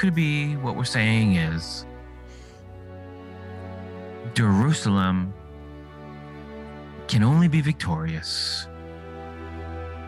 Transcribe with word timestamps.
could 0.00 0.14
be 0.14 0.56
what 0.56 0.76
we're 0.76 0.82
saying 0.82 1.36
is 1.36 1.84
Jerusalem 4.32 5.34
can 7.06 7.22
only 7.22 7.48
be 7.48 7.60
victorious 7.60 8.66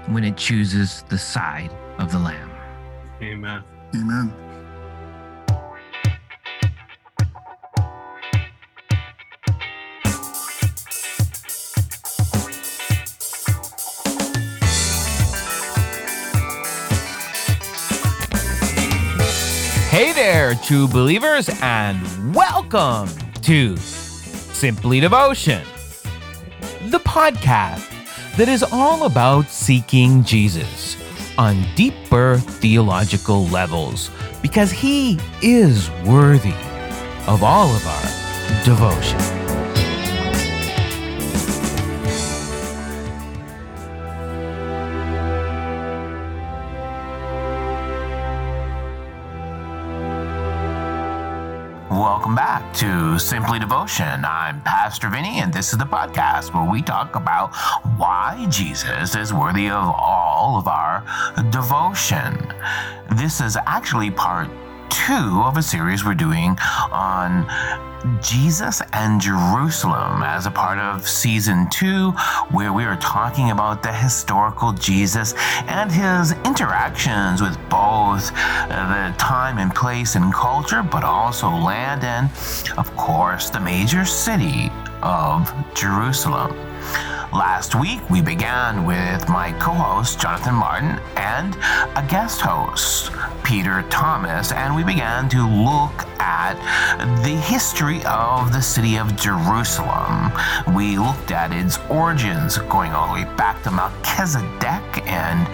when 0.07 0.25
it 0.25 0.35
chooses 0.39 1.05
the 1.11 1.19
side 1.19 1.71
of 1.99 2.11
the 2.11 2.19
Lamb. 2.19 2.51
Amen. 3.21 3.63
Amen. 3.95 4.52
There, 20.53 20.63
true 20.63 20.87
believers, 20.87 21.49
and 21.63 22.35
welcome 22.35 23.09
to 23.41 23.75
Simply 23.79 25.01
Devotion, 25.01 25.63
the 26.91 27.01
podcast 27.01 27.89
that 28.37 28.49
is 28.49 28.63
all 28.63 29.07
about 29.07 29.49
seeking 29.49 30.23
Jesus 30.25 30.99
on 31.39 31.65
deeper 31.75 32.37
theological 32.37 33.47
levels 33.47 34.11
because 34.43 34.71
he 34.71 35.19
is 35.41 35.89
worthy 36.05 36.55
of 37.27 37.43
all 37.43 37.75
of 37.75 37.87
our 37.87 38.65
devotion. 38.65 39.32
To 52.83 53.17
Simply 53.17 53.61
Devotion. 53.61 54.25
I'm 54.25 54.61
Pastor 54.63 55.09
Vinnie, 55.09 55.39
and 55.39 55.55
this 55.55 55.73
is 55.73 55.79
the 55.79 55.85
podcast 55.85 56.53
where 56.53 56.69
we 56.69 56.83
talk 56.83 57.15
about 57.15 57.55
why 57.97 58.45
Jesus 58.51 59.15
is 59.15 59.33
worthy 59.33 59.71
of 59.71 59.95
all 59.97 60.59
of 60.59 60.67
our 60.67 61.05
devotion. 61.51 62.53
This 63.13 63.41
is 63.41 63.57
actually 63.67 64.11
part 64.11 64.51
two 64.91 65.43
of 65.45 65.59
a 65.59 65.63
series 65.63 66.05
we're 66.05 66.15
doing 66.15 66.59
on 66.91 67.47
Jesus 68.21 68.83
and 68.93 69.21
Jerusalem 69.21 70.23
as 70.23 70.47
a 70.47 70.51
part 70.51 70.79
of 70.79 71.07
season 71.07 71.69
two, 71.71 72.11
where 72.51 72.73
we 72.73 72.85
are 72.85 72.97
talking 72.97 73.51
about 73.51 73.83
the 73.83 73.93
historical 73.93 74.73
Jesus 74.73 75.35
and 75.69 75.91
his 75.91 76.33
interactions 76.45 77.41
with 77.41 77.57
both 77.69 78.33
uh, 78.35 79.11
the 79.11 79.17
time 79.19 79.59
and 79.59 79.75
place 79.75 80.17
and 80.17 80.33
culture, 80.33 80.83
but 80.83 81.05
also 81.05 81.49
land 81.49 82.05
and, 82.05 82.31
of 82.77 82.95
course, 82.97 83.51
the 83.51 83.61
major 83.61 84.05
city 84.05 84.71
of 85.03 85.53
Jerusalem. 85.75 86.72
Last 87.33 87.75
week, 87.75 88.01
we 88.11 88.21
began 88.21 88.85
with 88.85 89.27
my 89.27 89.53
co 89.53 89.73
host, 89.73 90.21
Jonathan 90.21 90.55
Martin, 90.55 91.01
and 91.17 91.55
a 91.97 92.07
guest 92.07 92.43
host, 92.43 93.11
Peter 93.43 93.85
Thomas, 93.85 94.53
and 94.53 94.77
we 94.77 94.85
began 94.85 95.31
to 95.31 95.49
look 95.49 96.07
at 96.21 96.57
the 97.25 97.31
history 97.31 98.05
of 98.05 98.53
the 98.53 98.61
city 98.61 98.97
of 98.97 99.17
Jerusalem. 99.17 100.31
We 100.75 100.99
looked 100.99 101.31
at 101.31 101.55
its 101.55 101.79
origins, 101.89 102.59
going 102.59 102.93
all 102.93 103.07
the 103.07 103.15
way 103.15 103.37
back 103.37 103.63
to 103.63 103.71
Melchizedek 103.71 105.07
and 105.09 105.49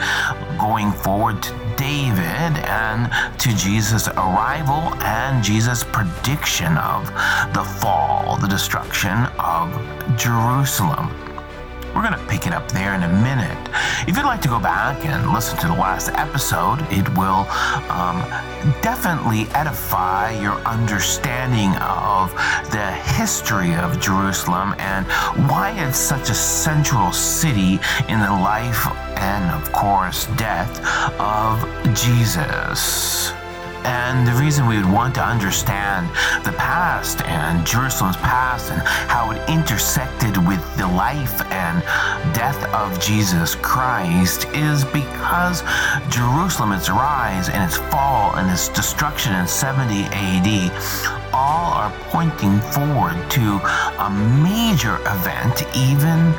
going 0.59 0.91
forward 0.91 1.41
to 1.45 1.53
David 1.77 2.59
and 2.67 3.09
to 3.39 3.55
Jesus' 3.55 4.09
arrival 4.09 4.93
and 5.05 5.45
Jesus' 5.45 5.85
prediction 5.85 6.77
of 6.77 7.07
the 7.55 7.63
fall, 7.63 8.37
the 8.37 8.49
destruction 8.49 9.27
of 9.39 9.71
Jerusalem. 10.19 11.28
We're 11.95 12.03
going 12.03 12.19
to 12.19 12.27
pick 12.27 12.47
it 12.47 12.53
up 12.53 12.71
there 12.73 12.95
in 12.95 13.03
a 13.03 13.09
minute. 13.09 13.59
If 14.07 14.17
you'd 14.17 14.27
like 14.27 14.41
to 14.43 14.49
go 14.49 14.61
back 14.61 15.05
and 15.05 15.33
listen 15.33 15.59
to 15.59 15.67
the 15.67 15.75
last 15.75 16.11
episode, 16.11 16.81
it 16.93 17.09
will 17.17 17.47
um, 17.91 18.21
definitely 18.83 19.47
edify 19.55 20.31
your 20.41 20.55
understanding 20.67 21.75
of 21.77 22.33
the 22.71 22.93
history 22.93 23.75
of 23.75 24.01
Jerusalem 24.01 24.75
and 24.79 25.07
why 25.51 25.71
it's 25.71 25.99
such 25.99 26.31
a 26.31 26.35
central 26.35 27.13
city 27.13 27.81
in 28.09 28.21
the 28.21 28.33
life 28.33 28.87
and, 29.19 29.51
of 29.51 29.73
course, 29.73 30.27
death 30.37 30.81
of 31.19 31.65
Jesus. 31.95 33.33
And 33.85 34.27
the 34.27 34.33
reason 34.33 34.67
we 34.67 34.77
would 34.77 34.91
want 34.91 35.15
to 35.17 35.25
understand 35.25 36.09
the 36.45 36.53
past 36.53 37.23
and 37.23 37.67
Jerusalem's 37.67 38.17
past 38.17 38.71
and 38.71 38.83
how 38.83 39.31
it 39.31 39.49
intersected 39.49 40.37
with 40.47 40.63
the 40.77 40.87
life 40.87 41.41
and 41.53 41.83
death 42.35 42.63
of 42.75 43.01
Jesus 43.01 43.55
Christ 43.55 44.47
is 44.55 44.85
because 44.85 45.63
Jerusalem, 46.09 46.73
its 46.73 46.91
rise 46.91 47.49
and 47.49 47.63
its 47.63 47.77
fall 47.91 48.35
and 48.37 48.51
its 48.51 48.69
destruction 48.69 49.35
in 49.35 49.47
70 49.47 50.05
AD, 50.13 51.33
all 51.33 51.73
are 51.73 51.93
pointing 52.11 52.61
forward 52.73 53.31
to 53.31 53.59
a 53.99 54.11
major 54.43 54.97
event, 55.07 55.63
even 55.77 56.33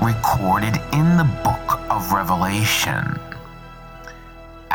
recorded 0.00 0.76
in 0.92 1.16
the 1.16 1.28
book 1.42 1.80
of 1.90 2.12
Revelation 2.12 3.18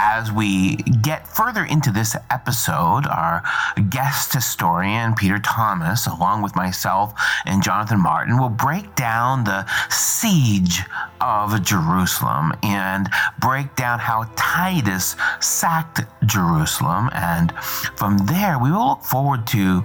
as 0.01 0.31
we 0.31 0.77
get 1.01 1.27
further 1.27 1.65
into 1.65 1.91
this 1.91 2.15
episode, 2.31 3.05
our 3.05 3.43
guest 3.89 4.33
historian, 4.33 5.13
Peter 5.13 5.39
Thomas, 5.39 6.07
along 6.07 6.41
with 6.41 6.55
myself 6.55 7.13
and 7.45 7.61
Jonathan 7.61 7.99
Martin, 7.99 8.39
will 8.39 8.49
break 8.49 8.95
down 8.95 9.43
the 9.43 9.65
siege 9.89 10.83
of 11.19 11.61
Jerusalem 11.63 12.53
and 12.63 13.09
break 13.41 13.75
down 13.75 13.99
how 13.99 14.23
Titus 14.37 15.17
sacked 15.41 16.01
Jerusalem. 16.25 17.09
And 17.11 17.51
from 17.97 18.19
there, 18.19 18.57
we 18.57 18.71
will 18.71 18.87
look 18.87 19.03
forward 19.03 19.45
to 19.47 19.81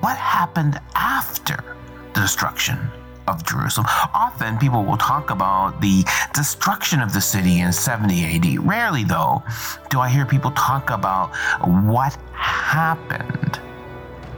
what 0.00 0.16
happened 0.16 0.80
after 0.94 1.76
the 2.14 2.20
destruction 2.22 2.78
of 3.26 3.44
Jerusalem. 3.44 3.86
Often 4.14 4.58
people 4.58 4.84
will 4.84 4.96
talk 4.96 5.30
about 5.30 5.80
the 5.80 6.04
destruction 6.34 7.00
of 7.00 7.12
the 7.12 7.20
city 7.20 7.60
in 7.60 7.72
70 7.72 8.36
AD. 8.36 8.58
Rarely, 8.66 9.04
though, 9.04 9.42
do 9.90 10.00
I 10.00 10.08
hear 10.08 10.26
people 10.26 10.50
talk 10.52 10.90
about 10.90 11.34
what 11.60 12.16
happened 12.32 13.60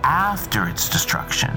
after 0.05 0.69
its 0.69 0.89
destruction. 0.89 1.51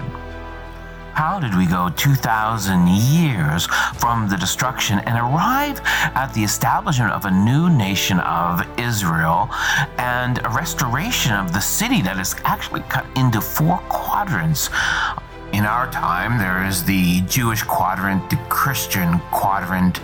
How 1.13 1.39
did 1.39 1.55
we 1.55 1.65
go 1.65 1.89
2,000 1.89 2.87
years 2.87 3.65
from 3.97 4.29
the 4.29 4.37
destruction 4.37 4.99
and 4.99 5.17
arrive 5.17 5.81
at 5.83 6.31
the 6.33 6.43
establishment 6.43 7.11
of 7.11 7.25
a 7.25 7.31
new 7.31 7.69
nation 7.71 8.19
of 8.19 8.61
Israel 8.79 9.49
and 9.97 10.37
a 10.45 10.49
restoration 10.49 11.33
of 11.33 11.53
the 11.53 11.59
city 11.59 12.01
that 12.03 12.19
is 12.19 12.35
actually 12.45 12.81
cut 12.81 13.05
into 13.17 13.41
four 13.41 13.79
quadrants? 13.89 14.69
In 15.53 15.65
our 15.65 15.89
time, 15.91 16.37
there 16.37 16.65
is 16.65 16.83
the 16.83 17.21
Jewish 17.21 17.63
quadrant, 17.63 18.29
the 18.29 18.35
Christian 18.49 19.19
quadrant, 19.31 20.01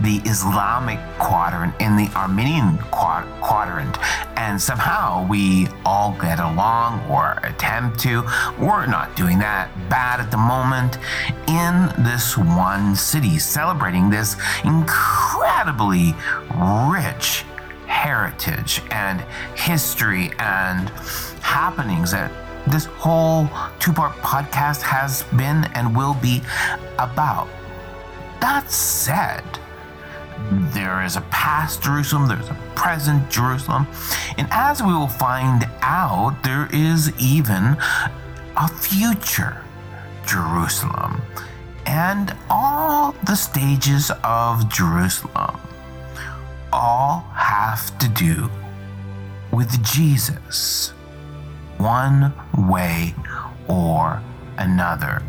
the 0.00 0.16
Islamic 0.24 0.98
quadrant, 1.18 1.74
and 1.80 1.98
the 1.98 2.10
Armenian 2.16 2.78
quad- 2.90 3.28
quadrant. 3.42 3.98
And 4.38 4.60
somehow 4.60 5.26
we 5.26 5.68
all 5.84 6.16
get 6.18 6.40
along 6.40 7.04
or 7.10 7.38
attempt 7.42 8.00
to. 8.00 8.24
We're 8.58 8.86
not 8.86 9.14
doing 9.16 9.38
that 9.40 9.68
bad 9.90 10.18
at 10.18 10.30
the 10.30 10.38
moment 10.38 10.98
in 11.46 11.92
this 12.02 12.36
one 12.38 12.96
city, 12.96 13.38
celebrating 13.38 14.08
this 14.08 14.36
incredibly 14.64 16.14
rich 16.90 17.44
heritage 17.86 18.82
and 18.90 19.20
history 19.56 20.32
and 20.38 20.88
happenings 21.40 22.10
that 22.10 22.30
this 22.66 22.86
whole 22.86 23.48
two 23.78 23.92
part 23.92 24.12
podcast 24.16 24.82
has 24.82 25.22
been 25.36 25.64
and 25.74 25.96
will 25.96 26.14
be 26.14 26.42
about. 26.98 27.48
That 28.40 28.70
said, 28.70 29.44
there 30.50 31.02
is 31.02 31.16
a 31.16 31.22
past 31.22 31.82
Jerusalem, 31.82 32.28
there's 32.28 32.48
a 32.48 32.58
present 32.74 33.30
Jerusalem, 33.30 33.86
and 34.36 34.46
as 34.50 34.82
we 34.82 34.92
will 34.92 35.08
find 35.08 35.68
out, 35.80 36.42
there 36.42 36.68
is 36.72 37.12
even 37.18 37.76
a 38.56 38.68
future 38.68 39.62
Jerusalem. 40.26 41.22
And 41.86 42.34
all 42.50 43.12
the 43.26 43.36
stages 43.36 44.10
of 44.24 44.68
Jerusalem 44.68 45.60
all 46.72 47.20
have 47.32 47.96
to 47.98 48.08
do 48.08 48.50
with 49.52 49.82
Jesus 49.84 50.92
one 51.78 52.32
way 52.56 53.14
or 53.68 54.22
another. 54.58 55.22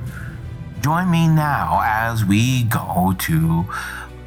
Join 0.81 1.09
me 1.09 1.27
now 1.27 1.81
as 1.83 2.23
we 2.23 2.63
go 2.63 3.15
to 3.19 3.65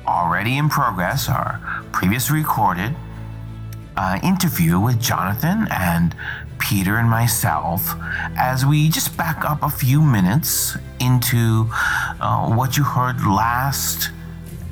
already 0.07 0.59
in 0.59 0.69
progress, 0.69 1.29
our 1.29 1.61
previous 1.93 2.31
recorded 2.31 2.95
uh, 3.97 4.19
interview 4.23 4.79
with 4.81 5.01
Jonathan 5.01 5.69
and 5.71 6.15
Peter 6.59 6.99
and 6.99 7.09
myself 7.09 7.95
as 8.37 8.67
we 8.67 8.89
just 8.89 9.17
back 9.17 9.45
up 9.45 9.63
a 9.63 9.71
few 9.71 10.03
minutes 10.03 10.77
into 11.01 11.67
uh, 12.21 12.49
what 12.49 12.77
you 12.77 12.85
heard 12.85 13.25
last 13.25 14.11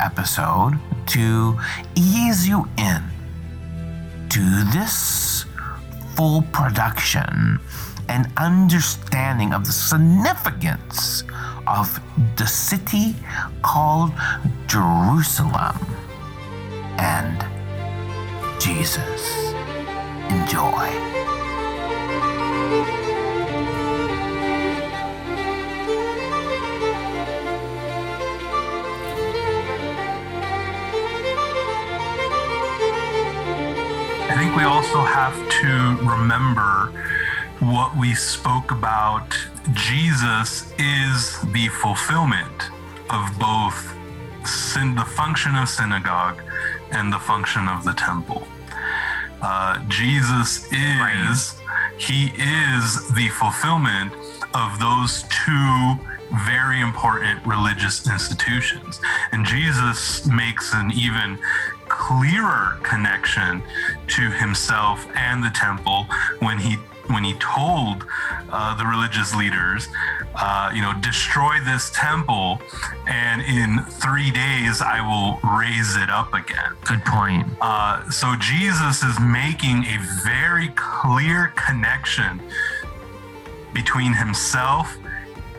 episode 0.01 0.79
to 1.07 1.59
ease 1.95 2.47
you 2.47 2.69
in 2.77 3.03
to 4.29 4.65
this 4.73 5.45
full 6.19 6.43
production 6.51 7.61
and 8.09 8.27
understanding 8.37 9.55
of 9.55 9.65
the 9.65 9.71
significance 9.71 11.23
of 11.69 12.01
the 12.35 12.45
city 12.45 13.15
called 13.63 14.11
Jerusalem 14.67 15.79
and 16.99 17.39
Jesus. 18.61 19.53
Enjoy. 20.29 20.89
Think 34.49 34.61
we 34.61 34.65
also 34.65 35.03
have 35.03 35.37
to 35.51 35.97
remember 36.09 36.91
what 37.61 37.95
we 37.97 38.15
spoke 38.15 38.71
about. 38.71 39.37
Jesus 39.75 40.73
is 40.79 41.43
the 41.53 41.69
fulfillment 41.69 42.71
of 43.11 43.39
both 43.39 43.95
sin, 44.47 44.95
the 44.95 45.05
function 45.05 45.55
of 45.55 45.69
synagogue 45.69 46.41
and 46.93 47.13
the 47.13 47.19
function 47.19 47.69
of 47.69 47.85
the 47.85 47.93
temple. 47.93 48.49
Uh, 49.43 49.85
Jesus 49.89 50.67
is, 50.73 51.61
he 51.99 52.33
is 52.39 53.07
the 53.15 53.29
fulfillment 53.29 54.15
of 54.55 54.79
those 54.79 55.25
two 55.25 55.99
very 56.47 56.81
important 56.81 57.45
religious 57.47 58.09
institutions. 58.09 59.01
And 59.33 59.45
Jesus 59.45 60.27
makes 60.27 60.73
an 60.73 60.91
even 60.93 61.39
clearer 62.09 62.79
connection 62.83 63.63
to 64.07 64.31
himself 64.31 65.07
and 65.15 65.45
the 65.45 65.51
temple 65.51 66.07
when 66.39 66.59
he 66.59 66.77
when 67.09 67.23
he 67.23 67.35
told 67.35 68.05
uh, 68.51 68.75
the 68.77 68.85
religious 68.85 69.35
leaders, 69.35 69.89
uh, 70.35 70.71
you 70.75 70.83
know, 70.83 70.93
destroy 71.01 71.59
this 71.65 71.91
temple, 71.95 72.61
and 73.07 73.41
in 73.43 73.83
three 73.85 74.31
days 74.31 74.83
I 74.83 75.01
will 75.01 75.39
raise 75.59 75.97
it 75.97 76.11
up 76.11 76.35
again. 76.35 76.73
Good 76.85 77.03
point. 77.07 77.47
Uh, 77.63 78.11
so 78.11 78.37
Jesus 78.37 79.03
is 79.03 79.19
making 79.21 79.85
a 79.85 79.99
very 80.23 80.69
clear 80.77 81.53
connection 81.57 82.43
between 83.73 84.13
himself 84.13 84.97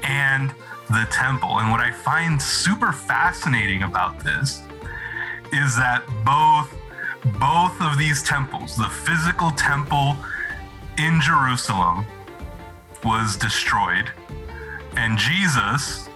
and 0.04 0.52
the 0.90 1.08
temple. 1.12 1.60
And 1.60 1.72
what 1.72 1.80
I 1.80 1.92
find 1.92 2.40
super 2.40 2.92
fascinating 2.92 3.82
about 3.84 4.24
this 4.24 4.62
is 5.52 5.76
that 5.76 6.04
both 6.26 6.76
both 7.40 7.82
of 7.82 7.98
these 7.98 8.24
temples, 8.24 8.78
the 8.78 8.90
physical 8.90 9.52
temple 9.52 10.16
in 10.98 11.20
Jerusalem 11.20 12.06
was 13.04 13.36
destroyed, 13.36 14.10
and 14.96 15.18
Jesus, 15.18 16.10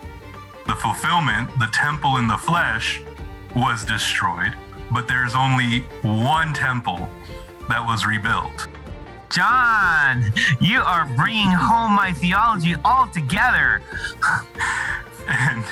the 0.65 0.75
fulfillment, 0.75 1.49
the 1.59 1.67
temple 1.73 2.17
in 2.17 2.27
the 2.27 2.37
flesh, 2.37 3.01
was 3.55 3.83
destroyed. 3.85 4.53
But 4.91 5.07
there's 5.07 5.35
only 5.35 5.79
one 6.01 6.53
temple 6.53 7.09
that 7.69 7.85
was 7.85 8.05
rebuilt. 8.05 8.67
John, 9.29 10.31
you 10.61 10.81
are 10.81 11.05
bringing 11.15 11.49
home 11.49 11.93
my 11.93 12.13
theology 12.13 12.75
all 12.85 13.07
together. 13.07 13.81
and 15.27 15.63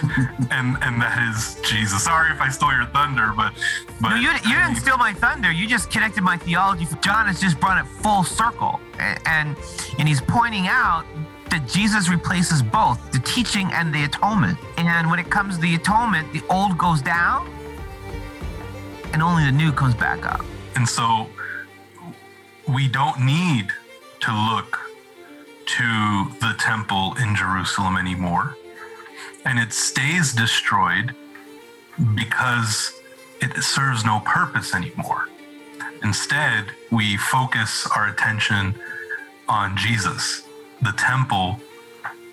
and 0.52 0.78
and 0.82 1.02
that 1.02 1.18
is 1.30 1.60
Jesus. 1.70 2.04
Sorry 2.04 2.32
if 2.32 2.42
I 2.42 2.50
stole 2.50 2.74
your 2.74 2.86
thunder, 2.88 3.34
but 3.36 3.54
but 4.00 4.10
no, 4.10 4.16
you, 4.16 4.32
you 4.32 4.56
didn't 4.56 4.76
steal 4.76 4.98
my 4.98 5.14
thunder. 5.14 5.52
You 5.52 5.68
just 5.68 5.92
connected 5.92 6.24
my 6.24 6.38
theology. 6.38 6.88
John 7.02 7.28
has 7.28 7.40
just 7.40 7.60
brought 7.60 7.84
it 7.84 7.88
full 7.88 8.24
circle, 8.24 8.80
and 9.26 9.56
and 10.00 10.08
he's 10.08 10.22
pointing 10.22 10.68
out 10.68 11.06
that 11.50 11.68
Jesus 11.68 12.08
replaces 12.08 12.64
both 12.64 13.12
the 13.12 13.20
teaching 13.20 13.70
and 13.74 13.94
the 13.94 14.06
atonement. 14.06 14.58
And 14.78 15.10
when 15.10 15.20
it 15.20 15.30
comes 15.30 15.56
to 15.56 15.62
the 15.62 15.76
atonement, 15.76 16.32
the 16.32 16.42
old 16.50 16.78
goes 16.78 17.02
down, 17.02 17.50
and 19.14 19.22
only 19.22 19.44
the 19.46 19.52
new 19.52 19.72
comes 19.72 19.96
back 19.96 20.26
up. 20.26 20.46
And 20.76 20.88
so 20.88 21.28
we 22.68 22.88
don't 22.88 23.26
need 23.26 23.68
to 24.22 24.32
look 24.32 24.80
to 25.66 26.32
the 26.40 26.56
temple 26.60 27.16
in 27.20 27.36
Jerusalem 27.36 27.98
anymore 27.98 28.56
and 29.46 29.60
it 29.60 29.74
stays 29.74 30.34
destroyed 30.34 31.16
because 32.16 32.94
it 33.42 33.62
serves 33.64 34.06
no 34.06 34.20
purpose 34.22 34.76
anymore. 34.76 35.28
Instead, 36.04 36.66
we 36.92 37.18
focus 37.18 37.88
our 37.96 38.08
attention 38.08 38.76
on 39.48 39.76
Jesus, 39.78 40.44
the 40.82 40.92
temple 40.94 41.60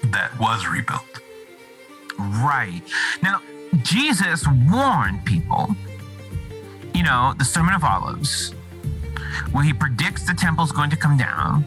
that 0.05 0.39
was 0.39 0.67
rebuilt. 0.67 1.21
Right. 2.19 2.83
Now, 3.23 3.41
Jesus 3.83 4.45
warned 4.71 5.25
people, 5.25 5.75
you 6.95 7.03
know, 7.03 7.35
the 7.39 7.45
Sermon 7.45 7.75
of 7.75 7.85
Olives, 7.85 8.53
where 9.53 9.65
he 9.65 9.73
predicts 9.73 10.27
the 10.27 10.35
temple's 10.35 10.73
going 10.73 10.91
to 10.91 10.97
come 10.97 11.17
down 11.17 11.65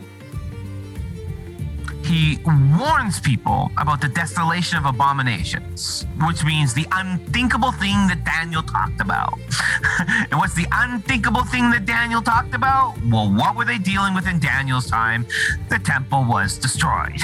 he 2.03 2.39
warns 2.45 3.19
people 3.19 3.71
about 3.77 4.01
the 4.01 4.07
desolation 4.07 4.77
of 4.77 4.86
abominations, 4.86 6.06
which 6.25 6.44
means 6.44 6.74
the 6.74 6.86
unthinkable 6.92 7.71
thing 7.71 8.07
that 8.07 8.24
Daniel 8.25 8.63
talked 8.63 9.01
about. 9.01 9.38
and 10.00 10.33
what's 10.33 10.56
the 10.56 10.68
unthinkable 10.71 11.44
thing 11.45 11.69
that 11.71 11.86
Daniel 11.86 12.21
talked 12.21 12.53
about? 12.53 12.95
Well, 13.06 13.31
what 13.31 13.56
were 13.56 13.65
they 13.65 13.77
dealing 13.77 14.13
with 14.13 14.27
in 14.27 14.39
Daniel's 14.39 14.89
time? 14.89 15.25
The 15.69 15.80
temple 15.80 16.24
was 16.25 16.57
destroyed. 16.57 17.21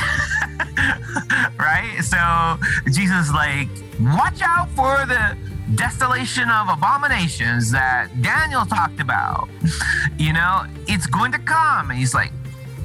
right? 1.60 2.00
So 2.02 2.58
Jesus 2.92 3.34
like, 3.34 3.70
watch 4.00 4.42
out 4.42 4.70
for 4.72 5.06
the 5.06 5.38
desolation 5.76 6.50
of 6.50 6.70
abominations 6.70 7.72
that 7.72 8.10
Daniel 8.22 8.66
talked 8.66 9.00
about. 9.00 9.50
You 10.18 10.34
know, 10.34 10.66
it's 10.88 11.06
going 11.06 11.32
to 11.34 11.38
come. 11.38 11.92
And 11.92 12.00
he's 12.00 12.16
like, 12.16 12.32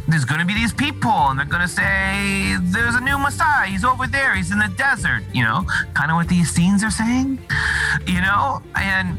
there's 0.08 0.24
going 0.24 0.40
to 0.40 0.46
be 0.46 0.54
these 0.54 0.72
people 0.72 1.10
and 1.10 1.38
they're 1.38 1.46
going 1.46 1.62
to 1.62 1.68
say 1.68 2.56
there's 2.60 2.94
a 2.94 3.00
new 3.00 3.18
messiah. 3.18 3.68
He's 3.68 3.84
over 3.84 4.06
there. 4.06 4.34
He's 4.34 4.50
in 4.50 4.58
the 4.58 4.72
desert 4.76 5.22
you 5.32 5.42
know? 5.42 5.64
Kind 5.94 6.10
of 6.10 6.16
what 6.16 6.28
these 6.28 6.50
scenes 6.50 6.82
are 6.82 6.90
saying 6.90 7.38
you 8.06 8.20
know? 8.20 8.62
And 8.76 9.18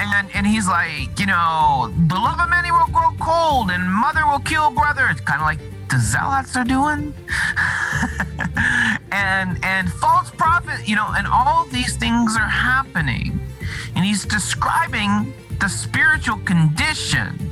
and 0.00 0.28
and 0.34 0.46
he's 0.46 0.66
like 0.66 1.18
you 1.18 1.26
know 1.26 1.92
the 2.08 2.16
love 2.16 2.40
of 2.40 2.50
many 2.50 2.72
will 2.72 2.86
grow 2.86 3.12
cold 3.20 3.70
and 3.70 3.88
mother 3.88 4.26
will 4.26 4.40
kill 4.40 4.70
brother 4.70 5.06
it's 5.08 5.20
kind 5.20 5.40
of 5.40 5.46
like 5.46 5.60
the 5.88 5.98
zealots 5.98 6.56
are 6.56 6.64
doing. 6.64 7.14
And 9.12 9.64
and 9.64 9.92
false 9.92 10.30
prophet 10.32 10.88
you 10.88 10.96
know 10.96 11.06
and 11.16 11.26
all 11.26 11.66
these 11.66 11.96
things 11.96 12.36
are 12.36 12.48
happening. 12.48 13.38
And 13.94 14.04
he's 14.04 14.24
describing 14.24 15.32
the 15.60 15.68
spiritual 15.68 16.38
condition 16.38 17.43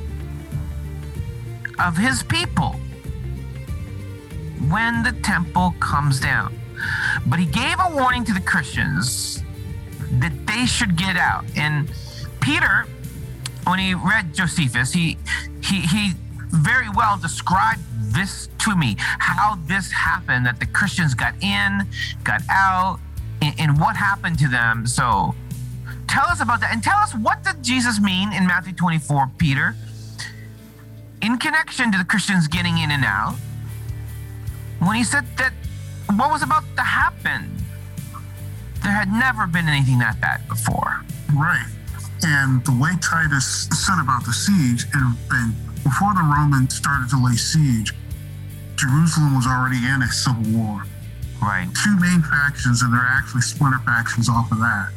of 1.79 1.97
his 1.97 2.23
people 2.23 2.75
when 4.69 5.03
the 5.03 5.11
temple 5.23 5.75
comes 5.79 6.19
down. 6.19 6.57
But 7.25 7.39
he 7.39 7.45
gave 7.45 7.75
a 7.79 7.91
warning 7.93 8.23
to 8.25 8.33
the 8.33 8.41
Christians 8.41 9.43
that 10.19 10.33
they 10.45 10.65
should 10.65 10.95
get 10.95 11.17
out. 11.17 11.45
And 11.55 11.91
Peter, 12.39 12.85
when 13.65 13.79
he 13.79 13.93
read 13.93 14.33
Josephus, 14.33 14.91
he 14.93 15.17
he 15.63 15.81
he 15.81 16.13
very 16.49 16.89
well 16.89 17.17
described 17.17 17.81
this 18.13 18.49
to 18.59 18.75
me, 18.75 18.95
how 18.97 19.57
this 19.65 19.91
happened, 19.91 20.45
that 20.45 20.59
the 20.59 20.67
Christians 20.67 21.15
got 21.15 21.33
in, 21.41 21.87
got 22.23 22.41
out, 22.49 22.99
and, 23.41 23.55
and 23.59 23.79
what 23.79 23.95
happened 23.95 24.37
to 24.39 24.47
them. 24.47 24.85
So 24.85 25.33
tell 26.07 26.25
us 26.25 26.41
about 26.41 26.59
that. 26.61 26.71
And 26.71 26.83
tell 26.83 26.97
us 26.97 27.13
what 27.15 27.43
did 27.43 27.63
Jesus 27.63 27.99
mean 27.99 28.31
in 28.33 28.45
Matthew 28.45 28.73
24, 28.73 29.31
Peter? 29.37 29.75
In 31.23 31.37
connection 31.37 31.91
to 31.91 31.97
the 31.97 32.03
Christians 32.03 32.47
getting 32.47 32.77
in 32.77 32.91
and 32.91 33.05
out 33.05 33.35
when 34.79 34.97
he 34.97 35.03
said 35.03 35.25
that 35.37 35.53
what 36.15 36.29
was 36.29 36.43
about 36.43 36.63
to 36.75 36.81
happen. 36.83 37.49
There 38.83 38.91
had 38.91 39.07
never 39.07 39.47
been 39.47 39.69
anything 39.69 39.99
that 39.99 40.19
before. 40.49 41.01
Right. 41.33 41.65
And 42.23 42.63
the 42.65 42.75
way 42.75 42.91
Titus 43.01 43.67
said 43.71 43.99
about 43.99 44.25
the 44.25 44.33
siege, 44.33 44.85
and, 44.93 45.15
and 45.31 45.55
before 45.83 46.13
the 46.13 46.23
Romans 46.23 46.75
started 46.75 47.09
to 47.11 47.17
lay 47.23 47.35
siege, 47.35 47.93
Jerusalem 48.75 49.35
was 49.35 49.47
already 49.47 49.79
in 49.87 50.03
a 50.03 50.07
civil 50.11 50.43
war. 50.51 50.83
Right. 51.41 51.67
Two 51.83 51.95
main 51.99 52.21
factions, 52.21 52.83
and 52.83 52.93
there 52.93 52.99
are 52.99 53.15
actually 53.15 53.41
splinter 53.41 53.79
factions 53.79 54.29
off 54.29 54.51
of 54.51 54.59
that. 54.59 54.91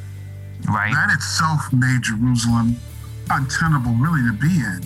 Right. 0.69 0.93
That 0.93 1.15
itself 1.15 1.61
made 1.73 2.03
Jerusalem 2.03 2.77
untenable, 3.31 3.95
really, 3.95 4.23
to 4.27 4.35
be 4.35 4.55
in. 4.63 4.83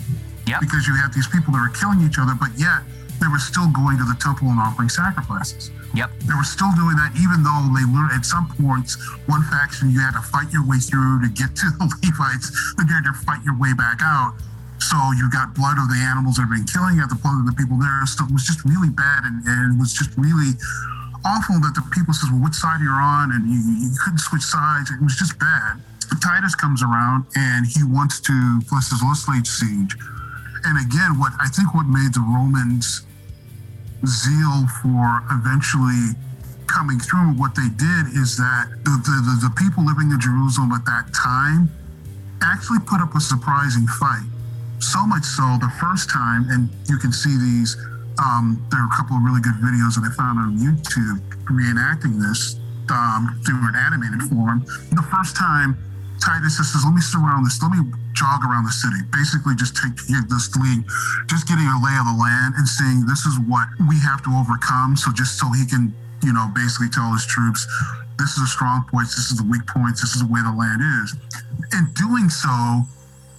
Because 0.59 0.87
you 0.87 0.95
had 0.95 1.13
these 1.13 1.27
people 1.27 1.53
that 1.53 1.61
were 1.61 1.75
killing 1.77 2.01
each 2.01 2.19
other, 2.19 2.33
but 2.35 2.49
yet 2.57 2.81
they 3.21 3.29
were 3.29 3.39
still 3.39 3.69
going 3.69 4.01
to 4.01 4.03
the 4.03 4.17
temple 4.17 4.49
and 4.49 4.59
offering 4.59 4.89
sacrifices. 4.89 5.69
Yep. 5.93 6.09
They 6.25 6.33
were 6.33 6.47
still 6.47 6.73
doing 6.73 6.97
that, 6.97 7.13
even 7.21 7.45
though 7.45 7.69
they 7.69 7.85
learned 7.85 8.17
at 8.17 8.25
some 8.25 8.49
points, 8.57 8.97
one 9.29 9.45
faction 9.53 9.93
you 9.93 10.01
had 10.01 10.17
to 10.17 10.23
fight 10.25 10.49
your 10.49 10.65
way 10.65 10.81
through 10.81 11.21
to 11.21 11.29
get 11.29 11.53
to 11.61 11.69
the 11.77 11.85
Levites, 11.85 12.49
then 12.75 12.89
you 12.89 12.95
had 12.97 13.05
to 13.05 13.13
fight 13.21 13.45
your 13.45 13.55
way 13.61 13.77
back 13.77 14.01
out. 14.01 14.33
So 14.81 14.97
you 15.13 15.29
got 15.29 15.53
blood 15.53 15.77
of 15.77 15.93
the 15.93 16.01
animals 16.01 16.41
that 16.41 16.49
have 16.49 16.53
been 16.57 16.65
killing, 16.65 16.97
you 16.97 17.05
had 17.05 17.13
the 17.13 17.21
blood 17.21 17.37
of 17.37 17.45
the 17.45 17.53
people 17.53 17.77
there. 17.77 18.01
So 18.09 18.25
it 18.25 18.33
was 18.33 18.49
just 18.49 18.65
really 18.65 18.89
bad 18.89 19.29
and, 19.29 19.45
and 19.45 19.77
it 19.77 19.77
was 19.77 19.93
just 19.93 20.09
really 20.17 20.57
awful 21.21 21.61
that 21.61 21.77
the 21.77 21.85
people 21.93 22.17
says, 22.17 22.33
well, 22.33 22.41
which 22.41 22.57
side 22.57 22.81
you're 22.81 22.97
on? 22.97 23.29
And 23.29 23.45
you, 23.45 23.61
you 23.85 23.93
couldn't 24.01 24.19
switch 24.25 24.41
sides. 24.41 24.89
It 24.89 24.97
was 24.97 25.13
just 25.13 25.37
bad. 25.37 25.77
Titus 26.19 26.55
comes 26.55 26.83
around 26.83 27.25
and 27.35 27.65
he 27.65 27.83
wants 27.83 28.19
to, 28.21 28.61
let's 28.71 28.89
just, 28.89 29.03
let's 29.03 29.49
siege. 29.49 29.95
And 30.65 30.77
again, 30.77 31.17
what 31.17 31.33
I 31.39 31.47
think 31.47 31.73
what 31.73 31.87
made 31.87 32.13
the 32.13 32.21
Romans 32.21 33.01
zeal 34.05 34.67
for 34.81 35.21
eventually 35.29 36.17
coming 36.67 36.99
through 36.99 37.35
what 37.35 37.53
they 37.53 37.67
did 37.75 38.07
is 38.15 38.37
that 38.37 38.71
the, 38.85 38.95
the, 39.03 39.49
the, 39.49 39.51
people 39.59 39.83
living 39.83 40.09
in 40.09 40.19
Jerusalem 40.19 40.71
at 40.71 40.85
that 40.85 41.11
time 41.13 41.69
actually 42.41 42.79
put 42.87 43.01
up 43.01 43.13
a 43.13 43.19
surprising 43.19 43.85
fight. 43.99 44.23
So 44.79 45.05
much 45.05 45.23
so, 45.23 45.59
the 45.59 45.69
first 45.77 46.09
time, 46.09 46.47
and 46.49 46.69
you 46.87 46.97
can 46.97 47.11
see 47.11 47.37
these, 47.37 47.75
um, 48.23 48.57
there 48.71 48.79
are 48.79 48.89
a 48.89 48.95
couple 48.95 49.17
of 49.17 49.23
really 49.23 49.41
good 49.41 49.59
videos 49.61 49.99
that 49.99 50.07
I 50.07 50.11
found 50.15 50.39
on 50.39 50.57
YouTube 50.57 51.19
reenacting 51.45 52.17
this 52.17 52.57
um, 52.89 53.39
through 53.45 53.61
an 53.67 53.75
animated 53.75 54.23
form. 54.31 54.65
The 54.91 55.05
first 55.11 55.35
time, 55.35 55.77
Titus 56.23 56.57
says, 56.57 56.83
"Let 56.85 56.93
me 56.93 57.01
surround 57.01 57.45
this. 57.45 57.61
Let 57.61 57.71
me 57.71 57.83
jog 58.13 58.43
around 58.43 58.65
the 58.65 58.75
city. 58.75 58.99
Basically, 59.11 59.55
just 59.55 59.75
take 59.75 59.95
this 60.27 60.51
lead, 60.55 60.83
just 61.27 61.47
getting 61.47 61.67
a 61.67 61.79
lay 61.79 61.95
of 61.97 62.07
the 62.07 62.17
land 62.17 62.55
and 62.57 62.67
seeing 62.67 63.05
this 63.05 63.25
is 63.25 63.39
what 63.47 63.67
we 63.87 63.99
have 63.99 64.23
to 64.23 64.31
overcome. 64.35 64.95
So 64.95 65.11
just 65.11 65.39
so 65.39 65.51
he 65.51 65.65
can, 65.65 65.93
you 66.23 66.33
know, 66.33 66.49
basically 66.53 66.89
tell 66.89 67.11
his 67.13 67.25
troops, 67.25 67.67
this 68.17 68.37
is 68.37 68.43
a 68.43 68.51
strong 68.51 68.85
point. 68.89 69.07
This 69.07 69.31
is 69.31 69.37
the 69.37 69.47
weak 69.47 69.65
points. 69.65 70.01
This 70.01 70.13
is 70.13 70.21
the 70.21 70.31
way 70.31 70.41
the 70.43 70.53
land 70.53 70.81
is. 70.81 71.15
In 71.73 71.89
doing 71.97 72.29
so, 72.29 72.85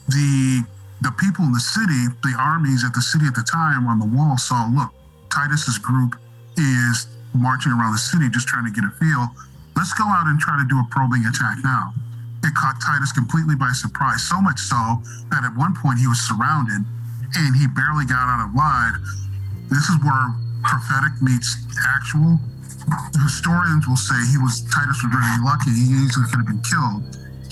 the 0.08 0.64
the 1.02 1.12
people 1.18 1.44
in 1.44 1.52
the 1.52 1.62
city, 1.62 2.06
the 2.22 2.34
armies 2.38 2.84
at 2.84 2.94
the 2.94 3.02
city 3.02 3.26
at 3.26 3.34
the 3.34 3.42
time 3.42 3.88
on 3.90 3.98
the 3.98 4.06
wall 4.06 4.38
saw, 4.38 4.70
look, 4.70 4.94
Titus's 5.34 5.76
group 5.76 6.14
is 6.56 7.08
marching 7.34 7.72
around 7.72 7.90
the 7.90 7.98
city, 7.98 8.30
just 8.30 8.46
trying 8.46 8.64
to 8.64 8.70
get 8.70 8.86
a 8.86 8.92
feel. 9.02 9.26
Let's 9.74 9.92
go 9.94 10.06
out 10.06 10.30
and 10.30 10.38
try 10.38 10.54
to 10.62 10.66
do 10.68 10.78
a 10.78 10.86
probing 10.90 11.26
attack 11.26 11.58
now 11.64 11.92
it 12.44 12.54
caught 12.54 12.80
Titus 12.82 13.12
completely 13.12 13.54
by 13.54 13.70
surprise, 13.72 14.22
so 14.22 14.40
much 14.40 14.58
so 14.58 15.00
that 15.30 15.44
at 15.46 15.54
one 15.56 15.74
point 15.74 15.98
he 15.98 16.06
was 16.06 16.20
surrounded 16.20 16.82
and 17.34 17.50
he 17.56 17.66
barely 17.70 18.04
got 18.04 18.28
out 18.28 18.50
alive. 18.52 18.98
This 19.70 19.88
is 19.88 19.96
where 20.04 20.34
prophetic 20.62 21.14
meets 21.22 21.56
actual. 21.96 22.38
Historians 23.22 23.86
will 23.86 24.00
say 24.00 24.18
he 24.30 24.38
was 24.38 24.66
Titus 24.74 25.00
was 25.00 25.10
very 25.14 25.38
lucky. 25.40 25.70
He 25.70 25.86
easily 26.02 26.26
could 26.28 26.42
have 26.42 26.50
been 26.50 26.64
killed. 26.66 27.02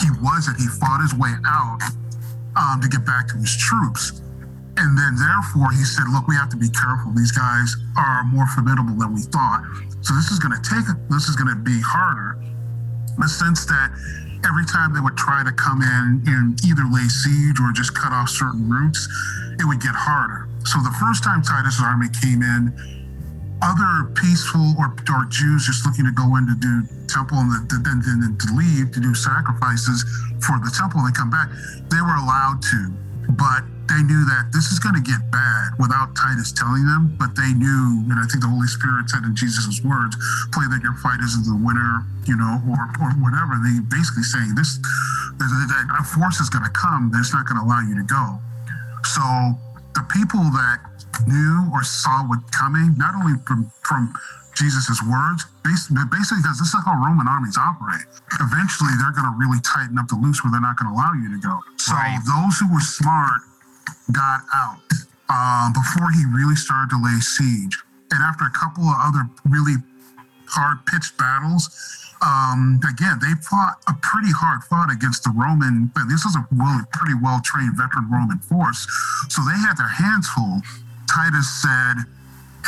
He 0.03 0.11
wasn't. 0.21 0.59
He 0.59 0.67
fought 0.67 1.01
his 1.01 1.15
way 1.15 1.33
out 1.47 1.81
um, 2.57 2.81
to 2.81 2.89
get 2.89 3.07
back 3.07 3.29
to 3.29 3.37
his 3.39 3.57
troops. 3.57 4.21
And 4.77 4.97
then, 4.97 5.17
therefore, 5.17 5.71
he 5.73 5.85
said, 5.85 6.09
Look, 6.09 6.27
we 6.27 6.35
have 6.37 6.49
to 6.51 6.57
be 6.57 6.71
careful. 6.71 7.13
These 7.13 7.33
guys 7.33 7.77
are 7.97 8.25
more 8.25 8.47
formidable 8.49 8.95
than 8.95 9.15
we 9.15 9.21
thought. 9.21 9.63
So, 10.01 10.15
this 10.15 10.31
is 10.31 10.39
going 10.39 10.57
to 10.57 10.63
take, 10.63 10.87
this 11.11 11.29
is 11.29 11.37
going 11.37 11.53
to 11.53 11.61
be 11.61 11.79
harder 11.85 12.41
in 12.41 13.21
the 13.21 13.29
sense 13.29 13.67
that 13.67 13.93
every 14.45 14.65
time 14.65 14.95
they 14.95 15.01
would 15.01 15.17
try 15.17 15.43
to 15.45 15.53
come 15.53 15.83
in 15.83 16.23
and 16.27 16.59
either 16.65 16.85
lay 16.89 17.07
siege 17.09 17.61
or 17.61 17.73
just 17.73 17.95
cut 17.95 18.13
off 18.13 18.29
certain 18.29 18.69
routes, 18.69 19.09
it 19.59 19.65
would 19.65 19.81
get 19.81 19.95
harder. 19.95 20.49
So 20.65 20.79
the 20.81 20.95
first 21.01 21.25
time 21.25 21.43
Titus's 21.43 21.81
army 21.81 22.09
came 22.21 22.43
in, 22.43 22.73
other 23.63 24.09
peaceful 24.17 24.73
or, 24.79 24.97
or 25.13 25.25
Jews 25.29 25.67
just 25.67 25.85
looking 25.85 26.05
to 26.05 26.13
go 26.13 26.37
in 26.37 26.47
to 26.49 26.57
do 26.57 26.83
temple 27.07 27.39
and 27.39 27.53
then, 27.69 28.01
then 28.01 28.37
to 28.41 28.49
leave 28.57 28.93
to 28.93 29.01
do 29.01 29.15
sacrifices 29.15 30.05
for 30.41 30.57
the 30.61 30.73
temple 30.73 31.05
and 31.05 31.15
come 31.15 31.29
back, 31.29 31.49
they 31.91 32.01
were 32.01 32.17
allowed 32.17 32.63
to. 32.73 32.93
But 33.37 33.65
they 33.91 34.07
knew 34.07 34.23
that 34.31 34.55
this 34.55 34.71
is 34.71 34.79
going 34.79 34.95
to 34.95 35.03
get 35.03 35.19
bad 35.35 35.75
without 35.83 36.15
Titus 36.15 36.55
telling 36.55 36.87
them, 36.87 37.11
but 37.19 37.35
they 37.35 37.51
knew, 37.59 38.07
and 38.07 38.23
I 38.23 38.25
think 38.31 38.47
the 38.47 38.49
Holy 38.49 38.71
Spirit 38.71 39.11
said 39.11 39.27
in 39.27 39.35
Jesus' 39.35 39.83
words, 39.83 40.15
play 40.55 40.71
that 40.71 40.79
your 40.79 40.95
fight 41.03 41.19
isn't 41.19 41.43
the 41.43 41.59
winner, 41.59 42.07
you 42.23 42.39
know, 42.39 42.63
or, 42.71 42.79
or 43.03 43.11
whatever. 43.19 43.59
They 43.59 43.83
basically 43.91 44.23
saying 44.23 44.55
this, 44.55 44.79
that 45.43 45.91
a 45.99 46.07
force 46.07 46.39
is 46.39 46.47
going 46.47 46.63
to 46.63 46.71
come 46.71 47.11
that's 47.11 47.35
not 47.35 47.51
going 47.51 47.59
to 47.59 47.67
allow 47.67 47.83
you 47.83 47.99
to 47.99 48.07
go. 48.07 48.39
So 49.11 49.59
the 49.99 50.07
people 50.15 50.47
that 50.55 50.79
knew 51.27 51.67
or 51.75 51.83
saw 51.83 52.23
what 52.31 52.47
coming, 52.55 52.95
not 52.95 53.19
only 53.19 53.43
from, 53.43 53.75
from 53.83 54.15
Jesus' 54.55 55.03
words, 55.03 55.51
basically 55.67 55.99
because 56.47 56.63
this 56.63 56.71
is 56.71 56.79
how 56.87 56.95
Roman 56.95 57.27
armies 57.27 57.59
operate. 57.59 58.07
Eventually, 58.39 58.95
they're 59.03 59.15
going 59.19 59.27
to 59.27 59.35
really 59.35 59.59
tighten 59.67 59.99
up 59.99 60.07
the 60.07 60.15
loose 60.15 60.47
where 60.47 60.55
they're 60.55 60.63
not 60.63 60.79
going 60.79 60.87
to 60.87 60.95
allow 60.95 61.11
you 61.19 61.27
to 61.35 61.43
go. 61.43 61.59
So 61.75 61.99
right. 61.99 62.23
those 62.23 62.55
who 62.63 62.71
were 62.71 62.85
smart 62.85 63.50
got 64.13 64.43
out 64.55 64.81
um, 65.31 65.73
before 65.73 66.11
he 66.11 66.25
really 66.35 66.57
started 66.57 66.91
to 66.91 66.99
lay 67.03 67.19
siege. 67.21 67.79
And 68.11 68.23
after 68.23 68.45
a 68.45 68.51
couple 68.51 68.85
of 68.85 68.97
other 68.99 69.29
really 69.47 69.79
hard 70.47 70.85
pitched 70.87 71.17
battles, 71.17 71.71
um, 72.21 72.81
again, 72.85 73.17
they 73.23 73.33
fought 73.49 73.81
a 73.89 73.95
pretty 74.03 74.29
hard 74.29 74.61
fought 74.65 74.93
against 74.93 75.25
the 75.25 75.33
Roman. 75.33 75.91
But 75.95 76.05
this 76.11 76.25
was 76.25 76.37
a 76.37 76.45
well, 76.53 76.85
pretty 76.93 77.15
well 77.17 77.41
trained 77.41 77.77
veteran 77.77 78.11
Roman 78.11 78.39
force, 78.45 78.85
so 79.33 79.41
they 79.43 79.57
had 79.57 79.81
their 79.81 79.89
hands 79.89 80.29
full. 80.29 80.61
Titus 81.09 81.49
said 81.49 82.05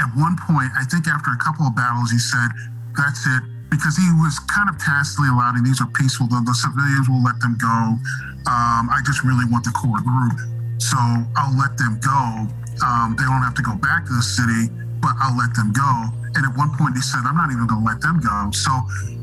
at 0.00 0.08
one 0.16 0.40
point, 0.48 0.72
I 0.72 0.88
think 0.88 1.06
after 1.06 1.30
a 1.36 1.40
couple 1.42 1.66
of 1.68 1.76
battles, 1.76 2.10
he 2.10 2.18
said, 2.18 2.48
"That's 2.96 3.26
it," 3.28 3.42
because 3.68 3.92
he 3.96 4.08
was 4.24 4.40
kind 4.48 4.72
of 4.72 4.80
tacitly 4.80 5.28
allowing 5.28 5.64
these 5.64 5.84
are 5.84 5.90
peaceful. 5.92 6.32
The, 6.32 6.40
the 6.40 6.56
civilians 6.56 7.12
will 7.12 7.22
let 7.22 7.36
them 7.44 7.60
go. 7.60 8.00
Um, 8.48 8.88
I 8.88 9.04
just 9.04 9.22
really 9.22 9.44
want 9.44 9.64
the 9.64 9.74
core 9.76 10.00
group. 10.00 10.51
So 10.82 10.98
I'll 11.38 11.54
let 11.54 11.78
them 11.78 12.02
go. 12.02 12.50
Um, 12.82 13.14
they 13.14 13.22
don't 13.22 13.44
have 13.46 13.54
to 13.54 13.62
go 13.62 13.78
back 13.78 14.02
to 14.10 14.12
the 14.12 14.24
city, 14.24 14.66
but 14.98 15.14
I'll 15.22 15.38
let 15.38 15.54
them 15.54 15.70
go. 15.70 16.10
And 16.34 16.42
at 16.42 16.52
one 16.58 16.74
point, 16.74 16.98
he 16.98 17.04
said, 17.04 17.22
I'm 17.22 17.38
not 17.38 17.54
even 17.54 17.70
going 17.70 17.86
to 17.86 17.86
let 17.86 18.02
them 18.02 18.18
go. 18.18 18.50
So 18.50 18.74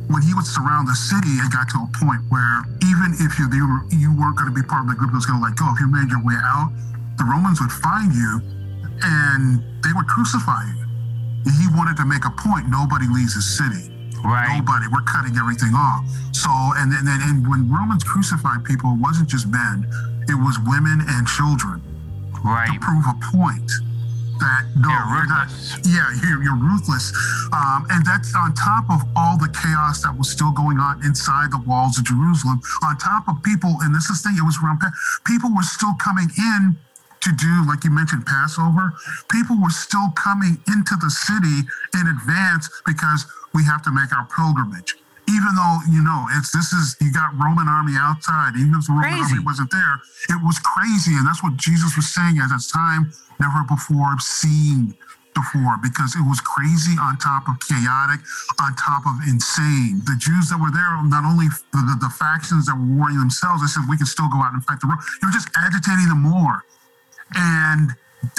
when 0.07 0.23
he 0.23 0.31
would 0.31 0.47
surround 0.47 0.87
the 0.87 0.95
city, 0.95 1.35
it 1.43 1.51
got 1.51 1.67
to 1.75 1.83
a 1.83 1.89
point 1.99 2.23
where 2.31 2.63
even 2.87 3.11
if 3.19 3.35
you, 3.35 3.51
you, 3.51 3.67
were, 3.67 3.83
you 3.91 4.09
weren't 4.15 4.39
going 4.39 4.47
to 4.47 4.55
be 4.55 4.63
part 4.63 4.87
of 4.87 4.89
the 4.89 4.95
group 4.95 5.11
that 5.11 5.19
was 5.19 5.27
going 5.27 5.41
to 5.41 5.45
let 5.45 5.59
go, 5.59 5.67
if 5.75 5.83
you 5.83 5.91
made 5.91 6.07
your 6.07 6.23
way 6.23 6.39
out, 6.39 6.71
the 7.19 7.27
Romans 7.27 7.59
would 7.59 7.73
find 7.83 8.15
you 8.15 8.39
and 9.03 9.59
they 9.83 9.91
would 9.91 10.07
crucify 10.07 10.63
you. 10.63 10.79
He 11.59 11.67
wanted 11.75 11.99
to 11.99 12.05
make 12.07 12.23
a 12.23 12.31
point 12.39 12.71
nobody 12.71 13.09
leaves 13.11 13.35
the 13.35 13.43
city. 13.43 13.91
Right. 14.23 14.47
Nobody. 14.55 14.87
We're 14.91 15.03
cutting 15.07 15.35
everything 15.35 15.75
off. 15.75 16.07
So, 16.31 16.51
and 16.79 16.91
then, 16.91 17.07
and, 17.07 17.19
and 17.23 17.37
when 17.47 17.67
Romans 17.67 18.03
crucified 18.03 18.63
people, 18.63 18.95
it 18.95 18.99
wasn't 18.99 19.27
just 19.27 19.47
men 19.47 19.87
it 20.29 20.37
was 20.37 20.57
women 20.65 21.01
and 21.07 21.27
children. 21.27 21.81
Right. 22.45 22.71
To 22.71 22.79
prove 22.79 23.03
a 23.09 23.17
point 23.35 23.67
that 24.39 24.63
no, 24.79 24.87
you're 24.87 25.27
not. 25.27 25.51
Yeah, 25.83 26.07
you're, 26.23 26.41
you're 26.41 26.55
ruthless, 26.55 27.11
um, 27.51 27.85
and 27.91 28.05
that's 28.05 28.31
on 28.35 28.55
top 28.55 28.87
of 28.87 29.03
all 29.15 29.35
the 29.35 29.51
chaos 29.51 30.01
that 30.03 30.15
was 30.15 30.31
still 30.31 30.51
going 30.51 30.79
on 30.79 31.03
inside 31.03 31.51
the 31.51 31.59
walls 31.67 31.99
of 31.99 32.05
Jerusalem. 32.05 32.61
On 32.83 32.95
top 32.97 33.27
of 33.27 33.43
people, 33.43 33.75
and 33.83 33.93
this 33.93 34.09
is 34.09 34.23
the 34.23 34.29
thing, 34.29 34.37
it 34.39 34.47
was 34.47 34.55
around. 34.63 34.79
People 35.27 35.51
were 35.51 35.67
still 35.67 35.93
coming 35.99 36.31
in 36.37 36.77
to 37.19 37.31
do, 37.35 37.67
like 37.67 37.83
you 37.83 37.91
mentioned, 37.91 38.25
Passover. 38.25 38.95
People 39.29 39.59
were 39.59 39.75
still 39.75 40.09
coming 40.15 40.55
into 40.71 40.95
the 40.95 41.11
city 41.11 41.67
in 41.99 42.07
advance 42.07 42.71
because 42.87 43.27
we 43.53 43.65
have 43.65 43.83
to 43.83 43.91
make 43.91 44.15
our 44.15 44.23
pilgrimage 44.31 44.95
even 45.29 45.53
though 45.53 45.77
you 45.87 46.01
know 46.01 46.25
it's 46.33 46.51
this 46.51 46.73
is 46.73 46.97
you 46.99 47.13
got 47.13 47.37
Roman 47.37 47.69
army 47.69 47.93
outside, 47.95 48.57
even 48.57 48.73
if 48.73 48.89
the 48.89 48.97
Roman 48.97 49.13
crazy. 49.13 49.37
army 49.37 49.45
wasn't 49.45 49.71
there, 49.71 50.01
it 50.33 50.41
was 50.41 50.57
crazy, 50.59 51.13
and 51.15 51.25
that's 51.25 51.45
what 51.45 51.55
Jesus 51.55 51.95
was 51.95 52.09
saying 52.09 52.41
at 52.41 52.49
that 52.49 52.65
time, 52.73 53.13
never 53.39 53.61
before 53.63 54.17
seen 54.19 54.97
before, 55.37 55.77
because 55.79 56.17
it 56.17 56.25
was 56.25 56.41
crazy 56.41 56.97
on 56.97 57.15
top 57.21 57.47
of 57.47 57.55
chaotic, 57.61 58.19
on 58.59 58.73
top 58.75 59.05
of 59.05 59.15
insane. 59.29 60.01
The 60.03 60.17
Jews 60.17 60.49
that 60.49 60.57
were 60.57 60.73
there, 60.73 60.89
not 61.05 61.23
only 61.23 61.47
the, 61.71 61.85
the, 61.85 62.09
the 62.09 62.11
factions 62.11 62.65
that 62.65 62.75
were 62.75 62.89
warring 62.97 63.21
themselves, 63.21 63.61
they 63.61 63.69
said 63.69 63.85
we 63.87 63.95
can 63.95 64.09
still 64.09 64.27
go 64.27 64.41
out 64.41 64.51
and 64.57 64.65
fight 64.65 64.81
the 64.81 64.89
Romans. 64.89 65.05
You're 65.21 65.31
just 65.31 65.47
agitating 65.55 66.09
them 66.09 66.25
more, 66.25 66.65
and 67.37 67.93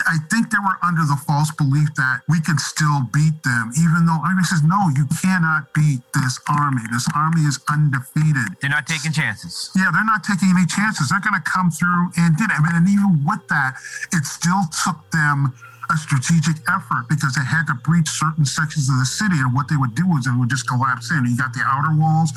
I 0.07 0.19
think 0.29 0.51
they 0.51 0.61
were 0.61 0.77
under 0.83 1.05
the 1.09 1.17
false 1.17 1.51
belief 1.57 1.89
that 1.97 2.21
we 2.29 2.41
can 2.41 2.59
still 2.59 3.09
beat 3.13 3.43
them, 3.45 3.73
even 3.81 4.05
though 4.05 4.21
Army 4.21 4.45
says, 4.45 4.63
no, 4.63 4.89
you 4.93 5.07
cannot 5.23 5.73
beat 5.73 6.01
this 6.13 6.39
army. 6.49 6.83
This 6.93 7.09
army 7.15 7.43
is 7.43 7.59
undefeated. 7.69 8.61
They're 8.61 8.71
not 8.71 8.87
taking 8.87 9.13
chances. 9.13 9.71
Yeah, 9.75 9.91
they're 9.93 10.05
not 10.05 10.23
taking 10.23 10.51
any 10.51 10.67
chances. 10.67 11.09
They're 11.09 11.25
going 11.25 11.41
to 11.41 11.47
come 11.49 11.71
through 11.71 12.13
and 12.19 12.37
did 12.37 12.51
it. 12.51 12.57
I 12.57 12.61
mean, 12.61 12.77
and 12.77 12.89
even 12.89 13.25
with 13.25 13.47
that, 13.49 13.81
it 14.13 14.25
still 14.25 14.69
took 14.85 15.01
them 15.13 15.55
a 15.91 15.97
strategic 15.99 16.57
effort 16.71 17.05
because 17.09 17.35
they 17.35 17.45
had 17.45 17.67
to 17.67 17.75
breach 17.83 18.09
certain 18.09 18.45
sections 18.45 18.89
of 18.89 18.97
the 18.99 19.05
city. 19.05 19.35
And 19.43 19.53
what 19.53 19.69
they 19.69 19.77
would 19.77 19.95
do 19.95 20.07
is 20.17 20.27
it 20.27 20.35
would 20.39 20.49
just 20.49 20.69
collapse 20.69 21.11
in. 21.11 21.25
You 21.27 21.37
got 21.37 21.53
the 21.53 21.63
outer 21.67 21.95
walls, 21.99 22.31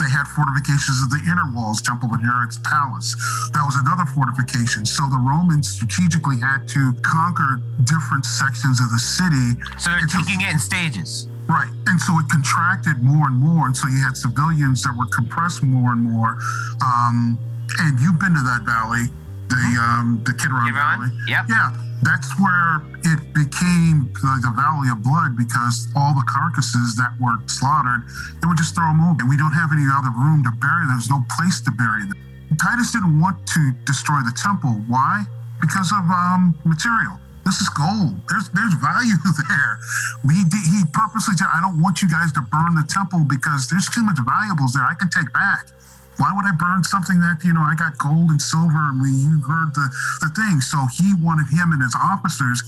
they 0.00 0.08
had 0.08 0.24
fortifications 0.32 1.02
of 1.04 1.10
the 1.10 1.20
inner 1.30 1.46
walls, 1.52 1.82
Temple 1.82 2.08
of 2.12 2.20
Herod's 2.22 2.58
palace. 2.64 3.14
That 3.52 3.62
was 3.64 3.76
another 3.76 4.04
fortification. 4.08 4.84
So 4.86 5.04
the 5.08 5.18
Romans 5.20 5.68
strategically 5.68 6.40
had 6.40 6.66
to 6.68 6.92
conquer 7.02 7.60
different 7.84 8.24
sections 8.24 8.80
of 8.80 8.90
the 8.90 8.98
city. 8.98 9.52
So 9.78 9.90
they're 9.90 10.04
It's 10.04 10.14
a- 10.14 10.18
taking 10.24 10.40
it 10.40 10.50
in 10.50 10.58
stages. 10.58 11.28
Right. 11.46 11.68
And 11.86 12.00
so 12.00 12.18
it 12.18 12.26
contracted 12.30 13.02
more 13.02 13.26
and 13.28 13.36
more. 13.36 13.66
And 13.66 13.76
so 13.76 13.86
you 13.86 14.00
had 14.02 14.16
civilians 14.16 14.82
that 14.82 14.96
were 14.96 15.06
compressed 15.12 15.62
more 15.62 15.92
and 15.92 16.02
more. 16.02 16.38
Um, 16.80 17.38
and 17.80 18.00
you've 18.00 18.18
been 18.18 18.32
to 18.32 18.40
that 18.42 18.62
valley, 18.64 19.12
the 19.48 19.60
um, 19.78 20.22
the 20.24 20.32
Kidron 20.32 20.64
Kidron? 20.64 21.00
Valley. 21.00 21.12
Yep. 21.28 21.44
Yeah. 21.50 21.70
That's 22.02 22.28
where 22.40 22.82
it 23.04 23.20
became 23.32 24.10
the, 24.20 24.40
the 24.42 24.52
Valley 24.56 24.90
of 24.90 25.02
Blood 25.02 25.36
because 25.36 25.88
all 25.94 26.12
the 26.12 26.24
carcasses 26.26 26.96
that 26.96 27.14
were 27.20 27.38
slaughtered, 27.46 28.02
they 28.40 28.46
would 28.46 28.58
just 28.58 28.74
throw 28.74 28.88
them 28.88 29.00
over. 29.00 29.20
And 29.20 29.30
we 29.30 29.36
don't 29.36 29.54
have 29.54 29.70
any 29.72 29.86
other 29.88 30.10
room 30.10 30.42
to 30.44 30.52
bury 30.58 30.84
them. 30.88 30.96
There's 30.96 31.10
no 31.10 31.24
place 31.38 31.60
to 31.64 31.72
bury 31.72 32.04
them. 32.04 32.18
Titus 32.60 32.92
didn't 32.92 33.18
want 33.18 33.40
to 33.56 33.72
destroy 33.84 34.20
the 34.20 34.34
temple. 34.36 34.82
Why? 34.86 35.24
Because 35.60 35.92
of 35.92 36.04
um, 36.10 36.54
material. 36.64 37.18
This 37.44 37.60
is 37.60 37.68
gold. 37.68 38.16
There's 38.28 38.48
there's 38.56 38.72
value 38.80 39.20
there. 39.48 39.78
We 40.24 40.34
he 40.48 40.80
purposely 40.92 41.36
said, 41.36 41.48
I 41.52 41.60
don't 41.60 41.80
want 41.80 42.00
you 42.00 42.08
guys 42.08 42.32
to 42.32 42.40
burn 42.40 42.74
the 42.74 42.86
temple 42.88 43.24
because 43.28 43.68
there's 43.68 43.88
too 43.88 44.02
much 44.02 44.16
valuables 44.24 44.72
there. 44.72 44.84
I 44.84 44.94
can 44.94 45.10
take 45.10 45.30
back. 45.32 45.68
Why 46.16 46.30
would 46.34 46.46
I 46.46 46.54
burn 46.54 46.84
something 46.84 47.18
that 47.20 47.42
you 47.42 47.52
know 47.52 47.62
I 47.62 47.74
got 47.74 47.98
gold 47.98 48.30
and 48.30 48.40
silver 48.40 48.78
and 48.90 49.02
we 49.02 49.10
you 49.10 49.40
heard 49.42 49.74
the 49.74 49.90
the 50.20 50.30
thing? 50.34 50.60
So 50.60 50.78
he 50.94 51.14
wanted 51.18 51.50
him 51.50 51.72
and 51.72 51.82
his 51.82 51.96
officers 51.98 52.62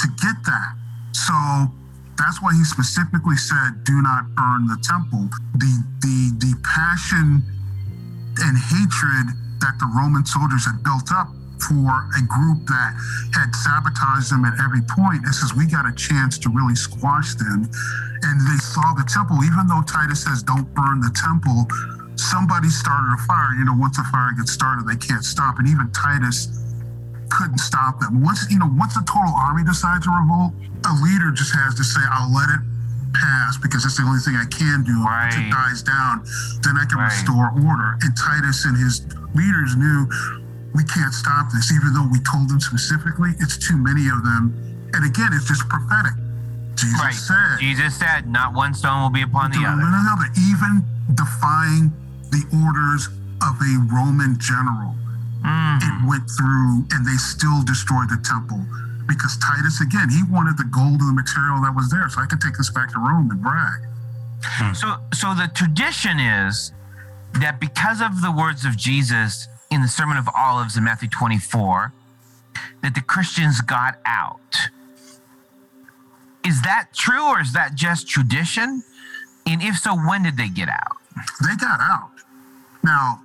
to 0.00 0.06
get 0.20 0.36
that. 0.44 0.70
So 1.12 1.34
that's 2.20 2.42
why 2.42 2.52
he 2.52 2.64
specifically 2.64 3.36
said, 3.36 3.84
"Do 3.84 4.02
not 4.02 4.28
burn 4.36 4.66
the 4.66 4.76
temple." 4.84 5.28
The 5.56 5.72
the 6.04 6.18
the 6.44 6.52
passion 6.60 7.42
and 8.44 8.54
hatred 8.56 9.26
that 9.60 9.76
the 9.80 9.88
Roman 9.96 10.24
soldiers 10.24 10.64
had 10.64 10.82
built 10.82 11.12
up 11.12 11.28
for 11.60 12.08
a 12.16 12.22
group 12.24 12.64
that 12.66 12.92
had 13.36 13.52
sabotaged 13.54 14.32
them 14.32 14.44
at 14.44 14.56
every 14.60 14.80
point. 14.88 15.24
It 15.28 15.34
says 15.34 15.52
we 15.54 15.66
got 15.66 15.84
a 15.84 15.92
chance 15.92 16.38
to 16.38 16.48
really 16.48 16.74
squash 16.74 17.34
them. 17.34 17.68
And 18.22 18.36
they 18.48 18.60
saw 18.60 18.92
the 18.96 19.04
temple, 19.04 19.44
even 19.44 19.68
though 19.68 19.82
Titus 19.84 20.24
says 20.24 20.42
don't 20.42 20.68
burn 20.74 21.00
the 21.00 21.12
temple, 21.12 21.68
somebody 22.20 22.68
started 22.68 23.14
a 23.14 23.20
fire. 23.24 23.54
You 23.58 23.64
know, 23.64 23.74
once 23.74 23.98
a 23.98 24.04
fire 24.04 24.30
gets 24.36 24.52
started, 24.52 24.86
they 24.86 24.96
can't 24.96 25.24
stop. 25.24 25.58
And 25.58 25.66
even 25.68 25.90
Titus 25.92 26.48
couldn't 27.30 27.58
stop 27.58 28.00
them. 28.00 28.22
Once, 28.22 28.44
you 28.50 28.58
know, 28.58 28.68
once 28.76 28.94
the 28.94 29.02
total 29.06 29.32
army 29.34 29.64
decides 29.64 30.04
to 30.04 30.10
revolt, 30.12 30.52
a 30.86 30.94
leader 31.02 31.30
just 31.30 31.54
has 31.54 31.74
to 31.76 31.84
say, 31.84 32.00
I'll 32.10 32.32
let 32.32 32.48
it 32.50 32.60
pass 33.14 33.56
because 33.58 33.82
that's 33.82 33.96
the 33.96 34.04
only 34.04 34.20
thing 34.20 34.36
I 34.36 34.46
can 34.50 34.82
do. 34.84 35.02
Once 35.02 35.34
it 35.36 35.50
dies 35.50 35.82
down, 35.82 36.22
then 36.62 36.76
I 36.76 36.84
can 36.84 36.98
Right. 36.98 37.06
restore 37.10 37.50
order. 37.50 37.96
And 38.02 38.16
Titus 38.16 38.64
and 38.64 38.76
his 38.76 39.02
leaders 39.34 39.76
knew 39.76 40.08
we 40.74 40.84
can't 40.84 41.12
stop 41.14 41.50
this, 41.52 41.72
even 41.72 41.92
though 41.92 42.06
we 42.06 42.20
told 42.20 42.48
them 42.48 42.60
specifically, 42.60 43.34
it's 43.40 43.56
too 43.58 43.76
many 43.76 44.08
of 44.08 44.22
them. 44.22 44.54
And 44.94 45.04
again, 45.04 45.30
it's 45.32 45.46
just 45.46 45.68
prophetic. 45.68 46.12
Jesus 46.76 47.00
Right. 47.00 47.14
said, 47.14 47.58
Jesus 47.58 47.94
said, 47.94 48.26
not 48.28 48.54
one 48.54 48.74
stone 48.74 49.02
will 49.02 49.10
be 49.10 49.22
upon 49.22 49.50
the 49.50 49.66
other. 49.66 49.82
another, 49.82 50.26
even 50.48 50.84
defying 51.14 51.92
the 52.30 52.42
orders 52.64 53.08
of 53.42 53.56
a 53.60 53.74
Roman 53.92 54.38
general. 54.38 54.94
Mm. 55.42 55.80
It 55.82 56.08
went 56.08 56.28
through 56.30 56.84
and 56.92 57.06
they 57.06 57.16
still 57.16 57.62
destroyed 57.64 58.08
the 58.08 58.20
temple. 58.22 58.60
Because 59.06 59.36
Titus, 59.38 59.80
again, 59.80 60.08
he 60.08 60.22
wanted 60.30 60.56
the 60.56 60.68
gold 60.70 61.00
and 61.00 61.08
the 61.10 61.18
material 61.18 61.60
that 61.62 61.74
was 61.74 61.90
there. 61.90 62.08
So 62.08 62.20
I 62.20 62.26
could 62.26 62.40
take 62.40 62.56
this 62.56 62.70
back 62.70 62.92
to 62.92 62.98
Rome 62.98 63.30
and 63.30 63.42
brag. 63.42 63.80
So, 64.74 64.96
so 65.12 65.34
the 65.34 65.50
tradition 65.54 66.18
is 66.20 66.72
that 67.34 67.60
because 67.60 68.00
of 68.00 68.22
the 68.22 68.30
words 68.30 68.64
of 68.64 68.76
Jesus 68.76 69.48
in 69.70 69.82
the 69.82 69.88
Sermon 69.88 70.16
of 70.16 70.28
Olives 70.36 70.76
in 70.76 70.84
Matthew 70.84 71.08
24, 71.08 71.92
that 72.82 72.94
the 72.94 73.00
Christians 73.00 73.60
got 73.60 73.98
out. 74.06 74.56
Is 76.46 76.62
that 76.62 76.88
true 76.94 77.26
or 77.28 77.40
is 77.40 77.52
that 77.52 77.74
just 77.74 78.08
tradition? 78.08 78.82
And 79.46 79.62
if 79.62 79.76
so, 79.76 79.94
when 79.94 80.22
did 80.22 80.36
they 80.36 80.48
get 80.48 80.68
out? 80.68 80.96
They 81.42 81.56
got 81.56 81.80
out. 81.80 82.10
Now, 82.82 83.20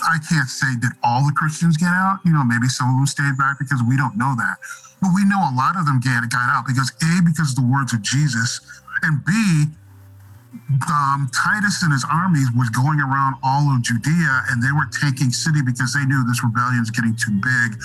I 0.00 0.16
can't 0.28 0.48
say 0.48 0.66
did 0.80 0.92
all 1.02 1.26
the 1.26 1.32
Christians 1.32 1.76
get 1.76 1.92
out. 1.92 2.20
You 2.24 2.32
know, 2.32 2.44
maybe 2.44 2.68
some 2.68 2.88
of 2.88 2.96
them 2.96 3.06
stayed 3.06 3.36
back 3.36 3.58
because 3.58 3.82
we 3.84 3.96
don't 3.96 4.16
know 4.16 4.34
that. 4.36 4.56
But 5.00 5.12
we 5.14 5.24
know 5.24 5.40
a 5.40 5.54
lot 5.56 5.76
of 5.76 5.84
them 5.84 6.00
get, 6.00 6.24
got 6.28 6.48
out 6.48 6.64
because 6.66 6.92
A, 7.02 7.22
because 7.24 7.52
of 7.52 7.56
the 7.56 7.68
words 7.68 7.92
of 7.92 8.02
Jesus, 8.02 8.60
and 9.02 9.24
B, 9.24 9.32
um, 10.90 11.30
Titus 11.32 11.82
and 11.82 11.92
his 11.92 12.04
armies 12.10 12.48
was 12.56 12.68
going 12.70 13.00
around 13.00 13.36
all 13.42 13.70
of 13.72 13.82
Judea 13.82 14.50
and 14.50 14.62
they 14.62 14.72
were 14.72 14.88
taking 14.90 15.30
city 15.30 15.62
because 15.62 15.94
they 15.94 16.04
knew 16.04 16.24
this 16.26 16.42
rebellion 16.42 16.80
was 16.80 16.90
getting 16.90 17.14
too 17.14 17.32
big. 17.38 17.78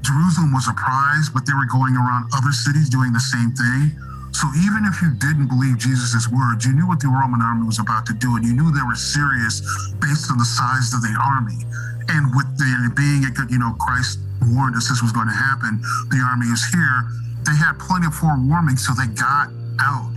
Jerusalem 0.00 0.52
was 0.52 0.68
a 0.68 0.74
prize, 0.74 1.28
but 1.32 1.46
they 1.46 1.54
were 1.54 1.68
going 1.68 1.96
around 1.96 2.30
other 2.36 2.52
cities 2.52 2.88
doing 2.88 3.12
the 3.12 3.20
same 3.20 3.52
thing. 3.52 3.92
So 4.34 4.50
even 4.66 4.82
if 4.82 4.98
you 4.98 5.14
didn't 5.14 5.46
believe 5.46 5.78
Jesus' 5.78 6.26
words, 6.26 6.66
you 6.66 6.74
knew 6.74 6.90
what 6.90 6.98
the 6.98 7.06
Roman 7.06 7.38
army 7.40 7.70
was 7.70 7.78
about 7.78 8.04
to 8.10 8.14
do, 8.18 8.34
and 8.34 8.44
you 8.44 8.52
knew 8.52 8.74
they 8.74 8.82
were 8.82 8.98
serious 8.98 9.62
based 10.02 10.26
on 10.26 10.42
the 10.42 10.44
size 10.44 10.90
of 10.90 11.06
the 11.06 11.14
army. 11.14 11.62
And 12.10 12.34
with 12.34 12.50
the 12.58 12.66
being 12.98 13.22
you 13.22 13.58
know, 13.62 13.78
Christ 13.78 14.18
warned 14.50 14.74
us 14.74 14.90
this 14.90 15.00
was 15.00 15.14
going 15.14 15.30
to 15.30 15.38
happen. 15.38 15.78
The 16.10 16.18
army 16.18 16.50
is 16.50 16.66
here. 16.66 17.06
They 17.46 17.54
had 17.54 17.78
plenty 17.78 18.10
of 18.10 18.14
forewarning, 18.14 18.76
so 18.76 18.92
they 18.92 19.06
got 19.14 19.54
out. 19.78 20.10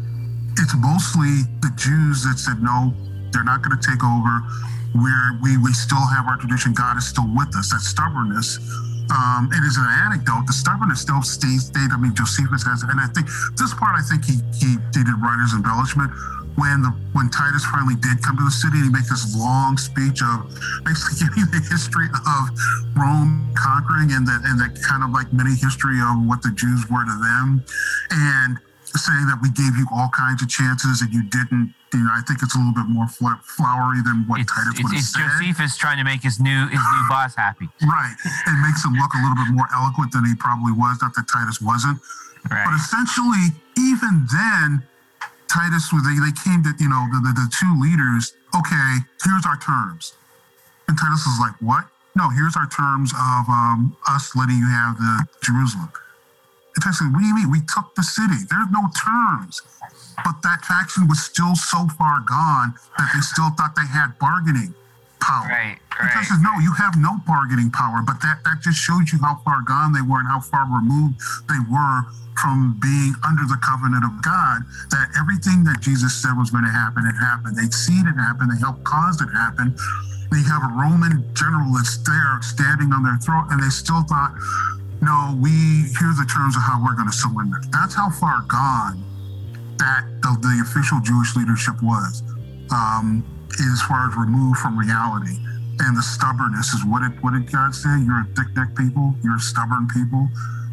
It's 0.58 0.74
mostly 0.74 1.46
the 1.62 1.70
Jews 1.78 2.26
that 2.26 2.42
said 2.42 2.58
no, 2.58 2.98
they're 3.30 3.46
not 3.46 3.62
going 3.62 3.78
to 3.78 3.84
take 3.84 4.02
over. 4.02 4.42
We're, 4.98 5.38
we 5.46 5.62
we 5.62 5.74
still 5.78 6.02
have 6.02 6.26
our 6.26 6.42
tradition. 6.42 6.74
God 6.74 6.98
is 6.98 7.06
still 7.06 7.30
with 7.38 7.54
us. 7.54 7.70
That 7.70 7.86
stubbornness. 7.86 8.58
Um, 9.10 9.50
it 9.54 9.64
is 9.64 9.78
an 9.78 9.88
anecdote. 9.88 10.48
The 10.48 10.54
stubbornness 10.54 11.02
still 11.02 11.22
stays. 11.22 11.68
Stayed. 11.68 11.92
I 11.92 11.98
mean, 11.98 12.14
Josephus 12.14 12.64
has, 12.68 12.84
and 12.84 13.00
I 13.00 13.08
think 13.08 13.28
this 13.56 13.74
part. 13.74 13.96
I 13.96 14.04
think 14.04 14.26
he 14.26 14.40
he, 14.60 14.76
did 14.92 15.08
writer's 15.22 15.54
embellishment 15.54 16.12
when 16.60 16.82
the 16.82 16.92
when 17.14 17.30
Titus 17.30 17.64
finally 17.66 17.96
did 17.96 18.22
come 18.22 18.36
to 18.36 18.44
the 18.44 18.52
city. 18.52 18.84
And 18.84 18.88
he 18.88 18.92
makes 18.92 19.10
this 19.10 19.36
long 19.36 19.78
speech 19.78 20.20
of 20.22 20.52
basically 20.84 21.24
giving 21.24 21.48
the 21.52 21.64
history 21.72 22.12
of 22.12 22.42
Rome 23.00 23.48
conquering 23.56 24.12
and 24.12 24.28
that 24.28 24.44
and 24.44 24.60
that 24.60 24.76
kind 24.84 25.04
of 25.04 25.12
like 25.12 25.32
mini 25.32 25.56
history 25.56 26.04
of 26.04 26.28
what 26.28 26.44
the 26.44 26.52
Jews 26.52 26.84
were 26.92 27.06
to 27.06 27.18
them, 27.24 27.64
and 28.12 28.60
saying 28.96 29.28
that 29.28 29.40
we 29.42 29.50
gave 29.52 29.76
you 29.76 29.86
all 29.92 30.10
kinds 30.16 30.42
of 30.42 30.50
chances 30.50 31.02
and 31.02 31.12
you 31.14 31.24
didn't. 31.28 31.74
You 31.94 32.04
know, 32.04 32.12
I 32.12 32.20
think 32.28 32.44
it's 32.44 32.54
a 32.54 32.60
little 32.60 32.76
bit 32.76 32.88
more 32.92 33.08
fl- 33.08 33.40
flowery 33.44 34.04
than 34.04 34.28
what 34.28 34.42
It's, 34.44 34.52
Titus 34.52 34.76
would 34.84 34.92
have 34.92 35.00
it's 35.00 35.12
said. 35.16 35.24
Josephus 35.40 35.78
trying 35.80 35.98
to 35.98 36.04
make 36.04 36.22
his 36.22 36.40
new 36.40 36.68
his 36.68 36.80
new 36.84 37.04
boss 37.12 37.36
happy. 37.36 37.68
Right. 37.82 38.16
It 38.26 38.58
makes 38.60 38.84
him 38.84 38.94
look 39.00 39.12
a 39.16 39.22
little 39.24 39.40
bit 39.40 39.52
more 39.56 39.68
eloquent 39.74 40.12
than 40.12 40.26
he 40.26 40.36
probably 40.36 40.72
was. 40.76 41.00
Not 41.02 41.16
that 41.16 41.28
Titus 41.32 41.60
wasn't. 41.62 42.00
But 42.48 42.76
essentially, 42.76 43.52
even 43.80 44.28
then, 44.32 44.84
Titus, 45.48 45.92
was- 45.92 46.04
they, 46.04 46.16
they 46.20 46.32
came 46.44 46.64
to, 46.64 46.72
you 46.80 46.88
know, 46.88 47.08
the, 47.12 47.20
the, 47.28 47.34
the 47.36 47.48
two 47.56 47.72
leaders, 47.80 48.36
okay, 48.56 49.04
here's 49.24 49.46
our 49.46 49.58
terms. 49.58 50.14
And 50.88 50.98
Titus 50.98 51.26
is 51.28 51.40
like, 51.40 51.56
what? 51.60 51.86
No, 52.16 52.30
here's 52.30 52.56
our 52.56 52.68
terms 52.68 53.12
of 53.14 53.48
um, 53.50 53.96
us 54.08 54.36
letting 54.36 54.58
you 54.58 54.68
have 54.68 54.98
the 54.98 55.28
Jerusalem. 55.44 55.92
Titus 56.82 57.02
what 57.02 57.20
do 57.20 57.26
you 57.26 57.36
mean? 57.36 57.50
We 57.52 57.62
took 57.66 57.96
the 57.96 58.04
city. 58.04 58.38
There's 58.50 58.70
no 58.72 58.86
terms. 58.94 59.62
But 60.24 60.42
that 60.44 60.66
faction 60.66 61.08
was 61.08 61.22
still 61.22 61.56
so 61.56 61.88
far 61.98 62.22
gone 62.22 62.74
that 62.98 63.10
they 63.14 63.22
still 63.22 63.50
thought 63.58 63.76
they 63.76 63.86
had 63.86 64.18
bargaining 64.20 64.74
power. 65.22 65.48
Right, 65.50 65.78
right, 66.00 66.14
Titus 66.14 66.30
says, 66.30 66.42
no, 66.42 66.54
you 66.62 66.74
have 66.74 66.98
no 66.98 67.18
bargaining 67.26 67.72
power. 67.72 68.02
But 68.06 68.22
that, 68.22 68.42
that 68.46 68.62
just 68.62 68.78
shows 68.78 69.14
you 69.14 69.20
how 69.20 69.42
far 69.46 69.62
gone 69.62 69.94
they 69.94 70.02
were 70.02 70.20
and 70.20 70.28
how 70.30 70.42
far 70.42 70.66
removed 70.66 71.18
they 71.50 71.62
were 71.70 72.06
from 72.38 72.78
being 72.82 73.14
under 73.26 73.46
the 73.50 73.58
covenant 73.66 74.06
of 74.06 74.14
God. 74.22 74.62
That 74.94 75.10
everything 75.18 75.66
that 75.66 75.82
Jesus 75.82 76.14
said 76.14 76.38
was 76.38 76.50
going 76.54 76.66
to 76.66 76.74
happen, 76.74 77.06
it 77.06 77.18
happened. 77.18 77.58
They'd 77.58 77.74
seen 77.74 78.06
it 78.06 78.18
happen. 78.18 78.50
They 78.50 78.62
helped 78.62 78.86
cause 78.86 79.22
it 79.22 79.30
happen. 79.34 79.74
They 80.30 80.44
have 80.44 80.62
a 80.62 80.74
Roman 80.76 81.24
general 81.34 81.72
that's 81.74 81.98
there 82.04 82.38
standing 82.42 82.92
on 82.92 83.02
their 83.04 83.18
throat, 83.18 83.48
and 83.50 83.64
they 83.64 83.70
still 83.70 84.04
thought, 84.04 84.36
no, 85.02 85.38
we 85.40 85.50
here's 86.00 86.18
the 86.18 86.26
terms 86.26 86.56
of 86.58 86.64
how 86.64 86.82
we're 86.84 86.96
going 86.96 87.10
to 87.10 87.16
surrender. 87.16 87.62
That's 87.70 87.94
how 87.94 88.10
far 88.10 88.42
gone 88.48 89.04
that 89.78 90.06
the, 90.26 90.34
the 90.42 90.58
official 90.66 90.98
Jewish 91.02 91.36
leadership 91.36 91.78
was, 91.84 92.24
um, 92.74 93.22
as 93.54 93.82
far 93.86 94.10
as 94.10 94.18
removed 94.18 94.58
from 94.58 94.78
reality. 94.78 95.38
And 95.86 95.94
the 95.94 96.02
stubbornness 96.02 96.74
is 96.74 96.82
what 96.84 97.06
did 97.06 97.14
what 97.22 97.38
did 97.38 97.52
God 97.52 97.76
say? 97.76 97.94
You're 98.02 98.26
a 98.26 98.30
thick 98.34 98.50
neck 98.58 98.74
people. 98.74 99.14
You're 99.22 99.38
a 99.38 99.46
stubborn 99.46 99.88
people. 99.94 100.26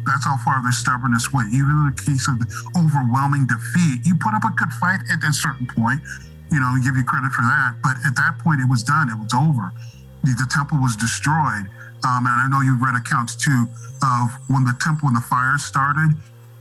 That's 0.05 0.25
how 0.25 0.37
far 0.41 0.61
their 0.61 0.73
stubbornness 0.73 1.33
went. 1.33 1.53
Even 1.53 1.69
in 1.69 1.93
the 1.93 1.97
case 1.97 2.25
of 2.25 2.41
the 2.41 2.49
overwhelming 2.77 3.45
defeat, 3.45 4.05
you 4.05 4.17
put 4.17 4.33
up 4.33 4.45
a 4.45 4.53
good 4.57 4.73
fight 4.81 5.01
at 5.09 5.21
a 5.21 5.33
certain 5.33 5.69
point. 5.69 6.01
You 6.49 6.61
know, 6.61 6.73
give 6.81 6.97
you 6.97 7.05
credit 7.05 7.33
for 7.33 7.41
that. 7.41 7.77
But 7.81 7.97
at 8.05 8.17
that 8.17 8.37
point, 8.41 8.61
it 8.61 8.69
was 8.69 8.81
done. 8.81 9.09
It 9.09 9.17
was 9.17 9.33
over. 9.33 9.73
The, 10.25 10.33
the 10.37 10.49
temple 10.49 10.81
was 10.81 10.95
destroyed. 10.97 11.69
Um, 12.05 12.29
and 12.29 12.37
I 12.37 12.45
know 12.47 12.61
you 12.61 12.77
read 12.77 12.93
accounts 12.93 13.33
too 13.33 13.65
of 14.05 14.29
when 14.47 14.63
the 14.63 14.77
temple 14.77 15.09
and 15.09 15.17
the 15.17 15.25
fire 15.25 15.57
started. 15.57 16.13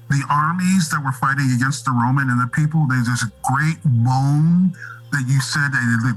The 0.08 0.24
armies 0.32 0.88
that 0.88 1.04
were 1.04 1.12
fighting 1.12 1.52
against 1.52 1.84
the 1.84 1.92
Roman 1.92 2.32
and 2.32 2.40
the 2.40 2.48
people, 2.48 2.88
there's 2.88 3.06
this 3.06 3.24
great 3.44 3.76
moan 3.84 4.72
that 5.12 5.24
you 5.28 5.40
said 5.40 5.68
that, 5.72 6.16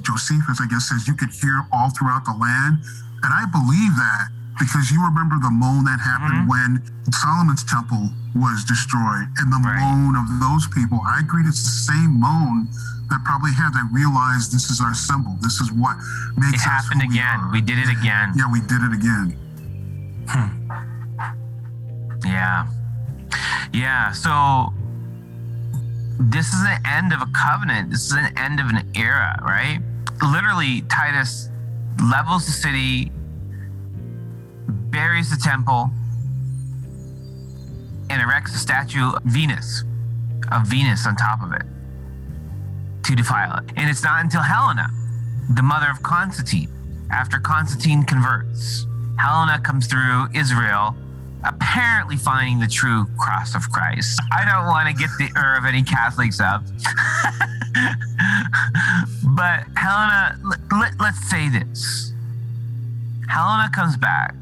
Josephus, 0.00 0.60
I 0.60 0.66
guess, 0.66 0.88
says 0.88 1.06
you 1.06 1.14
could 1.14 1.30
hear 1.30 1.68
all 1.72 1.92
throughout 1.92 2.24
the 2.24 2.32
land. 2.32 2.80
And 3.20 3.30
I 3.32 3.44
believe 3.52 3.92
that 4.00 4.28
because 4.58 4.90
you 4.90 5.02
remember 5.04 5.36
the 5.42 5.50
moan 5.50 5.84
that 5.84 5.98
happened 6.00 6.46
mm-hmm. 6.46 6.78
when 6.78 6.82
Solomon's 7.12 7.64
temple 7.64 8.10
was 8.34 8.64
destroyed 8.64 9.26
and 9.38 9.52
the 9.52 9.58
Right. 9.58 9.80
moan 9.80 10.16
of 10.16 10.26
those 10.40 10.66
people. 10.68 11.02
I 11.06 11.20
agree 11.20 11.42
it's 11.44 11.62
the 11.62 11.92
same 11.92 12.18
moan 12.20 12.68
that 13.10 13.22
probably 13.24 13.52
had 13.52 13.74
they 13.74 13.82
realized 13.92 14.52
this 14.52 14.70
is 14.70 14.80
our 14.80 14.94
symbol. 14.94 15.36
This 15.40 15.60
is 15.60 15.70
what 15.72 15.96
makes 16.36 16.54
It 16.62 16.66
us 16.66 16.84
happened 16.86 17.02
who 17.02 17.08
we 17.08 17.14
again. 17.18 17.40
are. 17.40 17.52
We 17.52 17.60
did 17.60 17.78
it 17.78 17.88
again. 17.88 18.32
Yeah, 18.36 18.50
we 18.50 18.60
did 18.60 18.82
it 18.82 18.92
again. 18.92 19.36
Hmm. 20.28 20.70
Yeah. 22.26 22.66
Yeah. 23.72 24.12
So 24.12 24.72
this 26.18 26.52
is 26.52 26.62
the 26.62 26.78
end 26.86 27.12
of 27.12 27.20
a 27.20 27.26
covenant. 27.26 27.90
This 27.90 28.06
is 28.06 28.12
an 28.12 28.36
end 28.38 28.60
of 28.60 28.68
an 28.68 28.90
era, 28.94 29.38
right? 29.42 29.80
Literally, 30.22 30.82
Titus 30.82 31.50
levels 32.02 32.46
the 32.46 32.52
city, 32.52 33.12
buries 34.94 35.28
the 35.28 35.36
temple, 35.36 35.90
and 38.10 38.22
erects 38.22 38.54
a 38.54 38.58
statue 38.58 39.10
of 39.10 39.20
Venus, 39.24 39.82
of 40.52 40.68
Venus 40.68 41.04
on 41.04 41.16
top 41.16 41.42
of 41.42 41.52
it 41.52 41.64
to 43.02 43.16
defile 43.16 43.58
it. 43.58 43.64
And 43.76 43.90
it's 43.90 44.04
not 44.04 44.22
until 44.22 44.42
Helena, 44.42 44.86
the 45.50 45.62
mother 45.62 45.90
of 45.90 46.00
Constantine, 46.04 46.70
after 47.10 47.40
Constantine 47.40 48.04
converts, 48.04 48.86
Helena 49.18 49.58
comes 49.60 49.88
through 49.88 50.28
Israel 50.32 50.94
apparently 51.42 52.16
finding 52.16 52.60
the 52.60 52.68
true 52.68 53.06
cross 53.18 53.56
of 53.56 53.68
Christ. 53.70 54.20
I 54.32 54.44
don't 54.44 54.66
want 54.66 54.88
to 54.88 54.94
get 54.94 55.10
the 55.18 55.28
ur 55.36 55.56
of 55.58 55.64
any 55.66 55.82
Catholics 55.82 56.40
up. 56.40 56.62
but 59.34 59.64
Helena, 59.76 60.38
let, 60.72 61.00
let's 61.00 61.28
say 61.28 61.48
this. 61.48 62.12
Helena 63.28 63.68
comes 63.74 63.96
back 63.96 64.34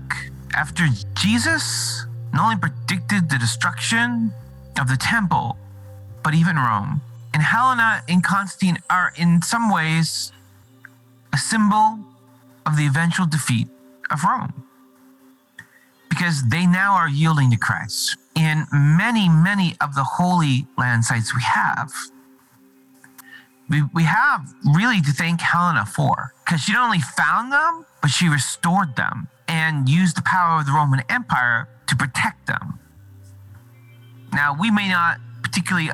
after 0.55 0.87
Jesus 1.15 2.05
not 2.33 2.45
only 2.45 2.57
predicted 2.57 3.29
the 3.29 3.39
destruction 3.39 4.33
of 4.81 4.89
the 4.89 4.97
temple, 4.97 5.57
but 6.23 6.35
even 6.35 6.57
Rome. 6.57 7.01
And 7.35 7.43
Helena 7.43 8.03
and 8.09 8.23
Constantine 8.23 8.79
are, 8.91 9.13
in 9.17 9.43
some 9.43 9.73
ways, 9.73 10.33
a 11.33 11.39
symbol 11.39 11.99
of 12.67 12.77
the 12.77 12.87
eventual 12.87 13.27
defeat 13.27 13.69
of 14.11 14.25
Rome 14.25 14.67
because 16.09 16.43
they 16.49 16.67
now 16.67 16.95
are 16.95 17.09
yielding 17.09 17.51
to 17.51 17.57
Christ. 17.57 18.17
In 18.37 18.67
many, 18.73 19.29
many 19.29 19.77
of 19.81 19.95
the 19.95 20.05
holy 20.05 20.67
land 20.77 21.05
sites 21.05 21.35
we 21.35 21.43
have, 21.43 21.93
we, 23.71 23.83
we 23.95 24.03
have 24.03 24.47
really 24.75 25.01
to 25.01 25.13
thank 25.13 25.41
Helena 25.41 25.87
for 25.87 26.35
because 26.45 26.61
she 26.61 26.73
not 26.73 26.85
only 26.85 27.01
found 27.01 27.51
them, 27.51 27.87
but 28.03 28.11
she 28.11 28.29
restored 28.29 28.95
them 28.97 29.29
and 29.53 29.87
used 29.87 30.17
the 30.17 30.23
power 30.23 30.61
of 30.61 30.67
the 30.67 30.73
Roman 30.73 31.03
Empire 31.11 31.69
to 31.87 31.95
protect 31.95 32.47
them. 32.47 32.81
Now, 34.33 34.57
we 34.59 34.71
may 34.71 34.89
not 34.89 35.21
particularly, 35.43 35.91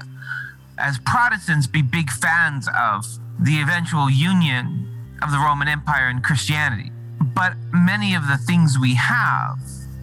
as 0.78 0.98
Protestants, 0.98 1.66
be 1.66 1.82
big 1.82 2.08
fans 2.08 2.68
of 2.68 3.04
the 3.40 3.60
eventual 3.60 4.08
union 4.08 4.86
of 5.22 5.32
the 5.32 5.38
Roman 5.38 5.66
Empire 5.66 6.06
and 6.06 6.22
Christianity, 6.22 6.92
but 7.34 7.54
many 7.72 8.14
of 8.14 8.28
the 8.28 8.36
things 8.36 8.78
we 8.78 8.94
have 8.94 9.58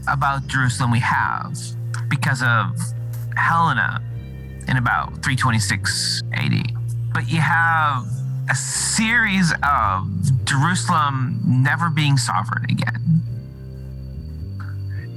about 0.10 0.48
Jerusalem 0.48 0.92
we 0.92 1.00
have 1.00 1.58
because 2.10 2.44
of 2.44 2.78
Helena 3.38 4.02
in 4.68 4.76
about 4.76 5.24
326 5.24 6.24
AD. 6.34 6.74
But 7.14 7.30
you 7.32 7.40
have 7.40 8.04
a 8.50 8.56
series 8.56 9.54
of 9.64 10.10
Jerusalem 10.44 11.40
never 11.46 11.90
being 11.90 12.18
sovereign 12.18 12.66
again. 12.66 13.35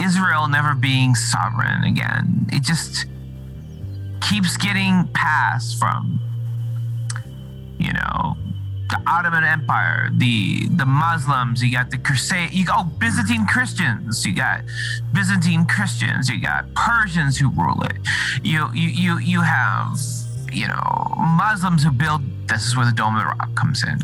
Israel 0.00 0.48
never 0.48 0.74
being 0.74 1.14
sovereign 1.14 1.84
again. 1.84 2.46
It 2.52 2.62
just 2.62 3.06
keeps 4.20 4.56
getting 4.56 5.08
passed 5.14 5.78
from, 5.78 6.20
you 7.78 7.92
know, 7.92 8.36
the 8.88 9.00
Ottoman 9.06 9.44
Empire, 9.44 10.10
the 10.16 10.66
the 10.68 10.86
Muslims, 10.86 11.62
you 11.62 11.70
got 11.70 11.90
the 11.90 11.98
Crusade, 11.98 12.52
you 12.52 12.64
got 12.64 12.86
oh, 12.86 12.90
Byzantine 12.98 13.46
Christians, 13.46 14.24
you 14.24 14.34
got 14.34 14.62
Byzantine 15.12 15.66
Christians, 15.66 16.28
you 16.28 16.40
got 16.40 16.72
Persians 16.74 17.36
who 17.36 17.50
rule 17.50 17.82
it. 17.82 17.98
You 18.42 18.70
you 18.72 18.88
you 18.88 19.18
you 19.18 19.42
have 19.42 19.98
you 20.50 20.68
know 20.68 21.14
Muslims 21.18 21.82
who 21.82 21.90
build. 21.90 22.22
This 22.48 22.66
is 22.66 22.76
where 22.76 22.86
the 22.86 22.92
Dome 22.92 23.14
of 23.16 23.22
the 23.22 23.26
Rock 23.26 23.54
comes 23.54 23.84
in. 23.84 23.98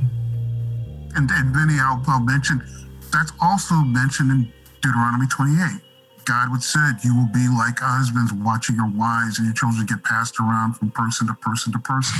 And, 1.16 1.30
and 1.30 1.80
I'll 1.80 2.20
mention 2.20 2.62
that's 3.11 3.33
also 3.40 3.76
mentioned 3.76 4.30
in 4.30 4.52
Deuteronomy 4.85 5.27
28. 5.27 5.81
God 6.27 6.51
would 6.51 6.62
said, 6.62 7.03
"You 7.03 7.16
will 7.16 7.29
be 7.33 7.49
like 7.49 7.81
husbands 7.81 8.33
watching 8.33 8.77
your 8.77 8.88
wives, 8.88 9.38
and 9.38 9.47
your 9.47 9.55
children 9.55 9.87
get 9.87 10.05
passed 10.05 10.38
around 10.38 10.75
from 10.75 10.90
person 10.90 11.27
to 11.27 11.35
person 11.35 11.73
to 11.73 11.79
person, 11.79 12.18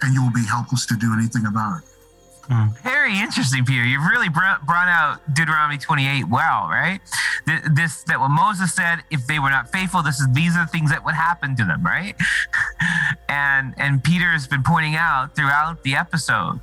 and 0.00 0.14
you 0.14 0.22
will 0.22 0.32
be 0.32 0.44
helpless 0.44 0.86
to 0.86 0.96
do 0.96 1.12
anything 1.12 1.44
about 1.46 1.82
it." 1.82 1.88
Hmm. 2.48 2.68
Very 2.84 3.18
interesting, 3.18 3.64
Peter. 3.64 3.84
You've 3.84 4.04
really 4.06 4.28
brought, 4.28 4.64
brought 4.64 4.86
out 4.88 5.20
Deuteronomy 5.34 5.78
28 5.78 6.28
well, 6.28 6.68
right? 6.68 7.00
Th- 7.46 7.62
This 7.72 8.02
that 8.04 8.20
what 8.20 8.30
Moses 8.30 8.72
said, 8.72 9.02
if 9.10 9.26
they 9.26 9.38
were 9.38 9.50
not 9.50 9.70
faithful, 9.72 10.02
this 10.02 10.20
is 10.20 10.28
these 10.32 10.56
are 10.56 10.64
the 10.64 10.70
things 10.70 10.90
that 10.90 11.04
would 11.04 11.14
happen 11.14 11.56
to 11.56 11.64
them, 11.64 11.84
right? 11.84 12.14
and 13.28 13.74
and 13.76 14.02
Peter 14.02 14.30
has 14.30 14.46
been 14.46 14.62
pointing 14.62 14.96
out 14.96 15.34
throughout 15.34 15.82
the 15.82 15.96
episode 15.96 16.60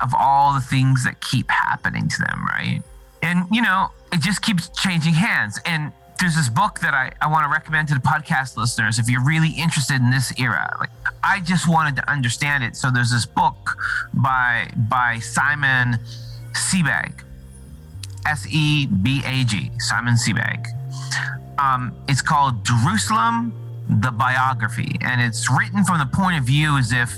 of 0.00 0.14
all 0.14 0.52
the 0.54 0.60
things 0.60 1.04
that 1.04 1.20
keep 1.20 1.48
happening 1.50 2.08
to 2.08 2.18
them, 2.18 2.44
right? 2.46 2.82
And 3.22 3.46
you 3.50 3.62
know, 3.62 3.90
it 4.12 4.20
just 4.20 4.42
keeps 4.42 4.68
changing 4.70 5.14
hands. 5.14 5.58
And 5.64 5.92
there's 6.18 6.36
this 6.36 6.48
book 6.48 6.80
that 6.80 6.94
I, 6.94 7.12
I 7.20 7.28
want 7.28 7.44
to 7.44 7.50
recommend 7.50 7.88
to 7.88 7.94
the 7.94 8.00
podcast 8.00 8.56
listeners 8.56 8.98
if 8.98 9.08
you're 9.08 9.24
really 9.24 9.50
interested 9.50 9.96
in 9.96 10.10
this 10.10 10.32
era. 10.38 10.76
Like 10.78 10.90
I 11.22 11.40
just 11.40 11.68
wanted 11.68 11.96
to 11.96 12.10
understand 12.10 12.62
it. 12.62 12.76
So 12.76 12.90
there's 12.90 13.10
this 13.10 13.26
book 13.26 13.78
by 14.12 14.70
by 14.76 15.18
Simon 15.18 15.98
Sebag. 16.52 17.24
S 18.26 18.46
E 18.50 18.86
B 18.86 19.22
A 19.24 19.44
G, 19.44 19.70
Simon 19.78 20.14
Sebag. 20.14 20.66
Um, 21.58 21.94
it's 22.08 22.22
called 22.22 22.64
Jerusalem, 22.64 23.52
the 23.88 24.10
biography, 24.10 24.96
and 25.00 25.20
it's 25.20 25.50
written 25.50 25.84
from 25.84 25.98
the 25.98 26.06
point 26.06 26.38
of 26.38 26.44
view 26.44 26.76
as 26.78 26.92
if 26.92 27.12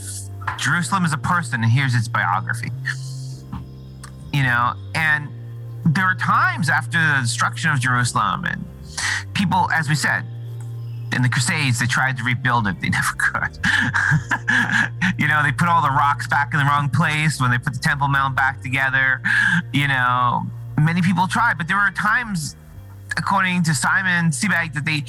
Jerusalem 0.58 1.04
is 1.04 1.12
a 1.12 1.18
person, 1.18 1.62
and 1.62 1.72
here's 1.72 1.94
its 1.94 2.08
biography. 2.08 2.70
You 4.32 4.44
know, 4.44 4.74
and 4.94 5.28
there 5.84 6.04
are 6.04 6.14
times 6.14 6.68
after 6.68 6.98
the 6.98 7.20
destruction 7.22 7.70
of 7.70 7.80
Jerusalem, 7.80 8.44
and 8.44 8.64
people, 9.34 9.70
as 9.70 9.88
we 9.88 9.94
said, 9.94 10.24
in 11.14 11.22
the 11.22 11.28
Crusades, 11.28 11.78
they 11.78 11.86
tried 11.86 12.16
to 12.16 12.24
rebuild 12.24 12.66
it. 12.66 12.76
They 12.80 12.88
never 12.88 13.12
could. 13.18 13.58
you 15.18 15.28
know, 15.28 15.42
they 15.42 15.52
put 15.52 15.68
all 15.68 15.82
the 15.82 15.90
rocks 15.90 16.26
back 16.26 16.52
in 16.52 16.58
the 16.58 16.64
wrong 16.64 16.88
place 16.88 17.40
when 17.40 17.50
they 17.50 17.58
put 17.58 17.74
the 17.74 17.80
Temple 17.80 18.08
Mount 18.08 18.34
back 18.34 18.62
together. 18.62 19.20
You 19.72 19.88
know, 19.88 20.42
many 20.80 21.02
people 21.02 21.26
tried, 21.28 21.58
but 21.58 21.68
there 21.68 21.76
were 21.76 21.90
times, 21.90 22.56
according 23.16 23.62
to 23.64 23.74
Simon 23.74 24.30
Sebag, 24.30 24.74
that 24.74 24.84
they 24.84 25.04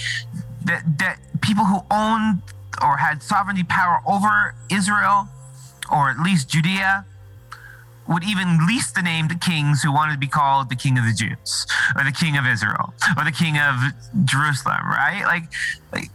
that 0.66 0.84
that 1.00 1.20
people 1.42 1.66
who 1.66 1.80
owned 1.90 2.42
or 2.82 2.98
had 2.98 3.24
sovereignty 3.24 3.64
power 3.64 4.02
over 4.06 4.56
Israel, 4.70 5.28
or 5.92 6.10
at 6.10 6.20
least 6.20 6.50
Judea, 6.50 7.06
would 8.08 8.24
even 8.24 8.66
lease 8.68 8.92
the 8.92 9.02
name 9.02 9.28
to 9.30 9.36
kings 9.36 9.82
who 9.82 9.92
wanted 9.92 10.14
to 10.14 10.20
be 10.20 10.28
called 10.28 10.70
the 10.70 10.76
king 10.76 10.98
of 10.98 11.06
the 11.06 11.14
Jews 11.14 11.66
or 11.96 12.04
the 12.04 12.12
king 12.12 12.38
of 12.38 12.46
Israel 12.46 12.94
or 13.18 13.24
the 13.24 13.32
king 13.32 13.58
of 13.58 13.76
Jerusalem, 14.26 14.86
right? 14.86 15.24
Like, 15.26 15.44
like 15.92 16.10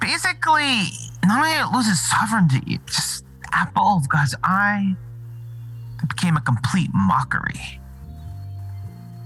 basically, 0.00 0.88
not 1.24 1.44
only 1.44 1.58
it 1.58 1.72
loses 1.72 2.00
sovereignty, 2.00 2.62
it 2.74 2.80
just 2.86 3.24
apple 3.52 3.98
of 3.98 4.08
God's 4.08 4.34
eye 4.42 4.94
became 6.08 6.36
a 6.36 6.40
complete 6.40 6.90
mockery 6.94 7.80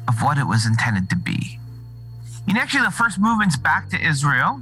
of 0.08 0.22
what 0.22 0.38
it 0.38 0.46
was 0.46 0.66
intended 0.66 1.08
to 1.10 1.16
be. 1.16 1.58
And 2.48 2.58
actually, 2.58 2.82
the 2.82 2.90
first 2.90 3.18
movements 3.18 3.56
back 3.56 3.88
to 3.90 4.00
Israel 4.00 4.60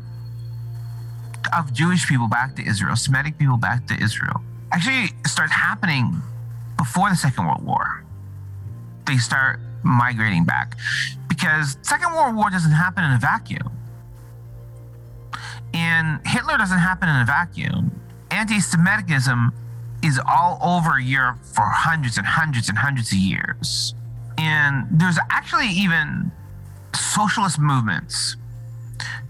of 1.56 1.72
Jewish 1.72 2.06
people 2.06 2.28
back 2.28 2.54
to 2.56 2.64
Israel, 2.64 2.94
Semitic 2.94 3.38
people 3.38 3.56
back 3.56 3.86
to 3.88 3.94
Israel, 3.94 4.40
actually 4.70 5.08
starts 5.26 5.52
happening 5.52 6.22
before 6.82 7.08
the 7.08 7.14
Second 7.14 7.46
World 7.46 7.64
War. 7.64 8.04
They 9.06 9.16
start 9.16 9.60
migrating 9.84 10.44
back 10.44 10.76
because 11.28 11.76
Second 11.82 12.12
World 12.12 12.34
War 12.34 12.50
doesn't 12.50 12.72
happen 12.72 13.04
in 13.04 13.12
a 13.12 13.18
vacuum. 13.18 13.70
And 15.72 16.20
Hitler 16.26 16.58
doesn't 16.58 16.80
happen 16.80 17.08
in 17.08 17.14
a 17.14 17.24
vacuum. 17.24 18.00
Anti-Semitism 18.32 19.52
is 20.02 20.20
all 20.28 20.58
over 20.60 20.98
Europe 20.98 21.38
for 21.44 21.62
hundreds 21.62 22.18
and 22.18 22.26
hundreds 22.26 22.68
and 22.68 22.76
hundreds 22.76 23.12
of 23.12 23.18
years. 23.18 23.94
And 24.36 24.86
there's 24.90 25.18
actually 25.30 25.68
even 25.68 26.32
socialist 26.96 27.60
movements 27.60 28.36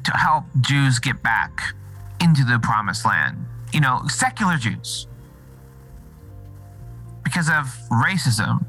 to 0.05 0.17
help 0.17 0.45
Jews 0.62 0.99
get 0.99 1.23
back 1.23 1.75
into 2.19 2.45
the 2.45 2.59
promised 2.59 3.05
land. 3.05 3.45
You 3.75 3.81
know, 3.81 4.01
secular 4.09 4.57
Jews. 4.57 5.07
Because 7.33 7.49
of 7.49 7.64
racism, 7.90 8.62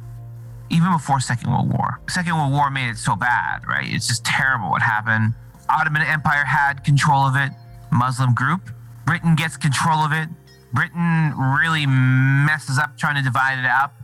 even 0.70 0.94
before 0.94 1.20
Second 1.20 1.52
World 1.52 1.70
War. 1.70 2.00
Second 2.08 2.38
World 2.38 2.54
War 2.54 2.72
made 2.72 2.88
it 2.90 2.98
so 2.98 3.14
bad, 3.14 3.68
right? 3.68 3.86
It's 3.86 4.08
just 4.08 4.24
terrible 4.24 4.70
what 4.70 4.82
happened. 4.82 5.34
Ottoman 5.68 6.02
Empire 6.02 6.46
had 6.46 6.86
control 6.86 7.28
of 7.28 7.36
it, 7.36 7.52
Muslim 7.92 8.34
group. 8.34 8.70
Britain 9.06 9.36
gets 9.36 9.58
control 9.58 10.00
of 10.00 10.14
it. 10.14 10.30
Britain 10.72 11.34
really 11.38 11.86
messes 11.86 12.80
up 12.80 12.98
trying 12.98 13.16
to 13.16 13.22
divide 13.22 13.60
it 13.60 13.66
up 13.66 13.96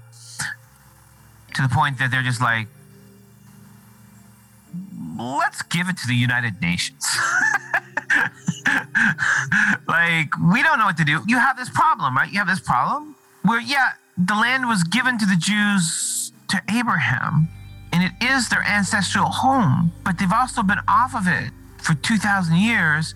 to 1.54 1.62
the 1.62 1.70
point 1.70 1.98
that 2.00 2.12
they're 2.12 2.22
just 2.22 2.42
like, 2.42 2.68
let's 5.18 5.62
give 5.62 5.88
it 5.88 5.96
to 6.00 6.08
the 6.08 6.16
United 6.16 6.62
Nations. 6.62 7.06
like, 9.88 10.38
we 10.52 10.62
don't 10.62 10.80
know 10.80 10.86
what 10.86 10.98
to 10.98 11.06
do. 11.06 11.24
You 11.28 11.40
have 11.40 11.56
this 11.56 11.70
problem, 11.70 12.18
right? 12.18 12.30
You 12.30 12.40
have 12.40 12.48
this 12.48 12.60
problem 12.60 13.16
where, 13.44 13.62
yeah, 13.62 13.94
the 14.20 14.36
land 14.36 14.68
was 14.68 14.84
given 14.84 15.18
to 15.18 15.26
the 15.26 15.38
Jews 15.38 16.32
to 16.50 16.62
Abraham, 16.70 17.48
and 17.94 18.04
it 18.04 18.12
is 18.22 18.50
their 18.50 18.64
ancestral 18.64 19.30
home, 19.30 19.92
but 20.04 20.20
they've 20.20 20.32
also 20.32 20.62
been 20.62 20.80
off 20.88 21.16
of 21.16 21.26
it 21.26 21.52
for 21.78 21.94
2,000 21.94 22.56
years. 22.58 23.16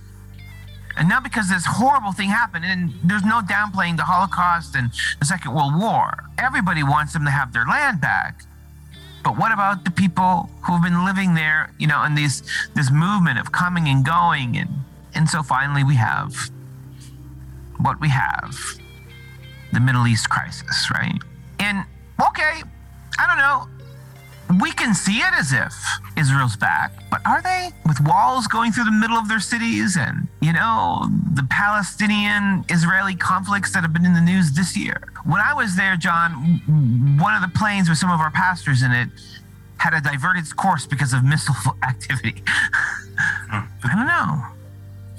And 0.96 1.10
now, 1.10 1.20
because 1.20 1.50
this 1.50 1.66
horrible 1.66 2.14
thing 2.14 2.30
happened, 2.30 2.66
and 2.66 2.94
there's 3.04 3.26
no 3.26 3.42
downplaying 3.42 3.98
the 3.98 4.04
Holocaust 4.04 4.76
and 4.76 4.92
the 5.20 5.26
Second 5.26 5.54
World 5.54 5.74
War, 5.78 6.14
everybody 6.38 6.84
wants 6.84 7.14
them 7.14 7.26
to 7.26 7.32
have 7.32 7.52
their 7.52 7.66
land 7.66 8.00
back. 8.00 8.44
But 9.24 9.38
what 9.38 9.52
about 9.52 9.86
the 9.86 9.92
people 9.92 10.50
who've 10.62 10.82
been 10.82 11.06
living 11.06 11.34
there, 11.34 11.72
you 11.80 11.88
know, 11.88 12.04
in 12.04 12.14
this 12.14 12.44
this 12.76 12.92
movement 12.92 13.40
of 13.40 13.52
coming 13.52 13.88
and 13.88 14.06
going, 14.06 14.58
and 14.58 14.70
and 15.16 15.30
so 15.30 15.42
finally 15.42 15.84
we 15.84 15.96
have 15.96 16.36
what 17.80 18.00
we 18.02 18.10
have, 18.10 18.54
the 19.74 19.80
Middle 19.80 20.08
East 20.08 20.30
crisis, 20.30 20.90
right? 20.92 21.20
And 21.60 21.86
okay, 22.30 22.64
I 23.20 23.28
don't 23.28 23.38
know. 23.38 23.68
We 24.62 24.72
can 24.72 24.94
see 24.94 25.18
it 25.18 25.34
as 25.40 25.52
if 25.52 25.74
Israel's 26.16 26.56
back, 26.56 26.92
but 27.10 27.22
are 27.26 27.42
they? 27.42 27.72
With 27.88 28.00
walls 28.02 28.46
going 28.48 28.72
through 28.72 28.84
the 28.84 28.92
middle 28.92 29.18
of 29.18 29.28
their 29.28 29.40
cities 29.40 29.98
and, 29.98 30.28
you 30.42 30.54
know, 30.54 31.08
the 31.34 31.44
Palestinian 31.50 32.64
Israeli 32.70 33.16
conflicts 33.16 33.74
that 33.74 33.82
have 33.82 33.94
been 33.94 34.06
in 34.06 34.14
the 34.14 34.22
news 34.22 34.52
this 34.52 34.78
year. 34.78 35.02
When 35.26 35.42
I 35.42 35.54
was 35.54 35.76
there, 35.76 35.96
John, 35.96 37.18
one 37.20 37.34
of 37.34 37.42
the 37.42 37.58
planes 37.58 37.90
with 37.90 37.98
some 37.98 38.12
of 38.12 38.20
our 38.20 38.32
pastors 38.32 38.84
in 38.84 38.92
it 38.92 39.10
had 39.78 39.92
to 39.92 40.02
divert 40.02 40.38
its 40.38 40.54
course 40.54 40.86
because 40.86 41.14
of 41.14 41.24
missile 41.24 41.56
activity. 41.84 42.44
Hmm. 43.50 43.66
I 43.84 43.96
don't 43.96 44.08
know. 44.08 44.44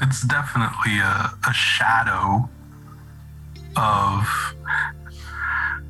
It's 0.01 0.23
definitely 0.23 0.99
a, 0.99 1.33
a 1.49 1.53
shadow 1.53 2.49
of 3.77 4.55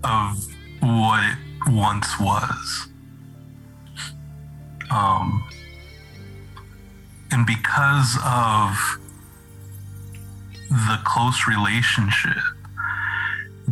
of 0.02 0.46
what 0.80 1.24
it 1.24 1.38
once 1.66 2.18
was. 2.20 2.88
Um, 4.90 5.42
and 7.30 7.46
because 7.46 8.18
of 8.24 8.78
the 10.70 10.98
close 11.04 11.46
relationship 11.48 12.42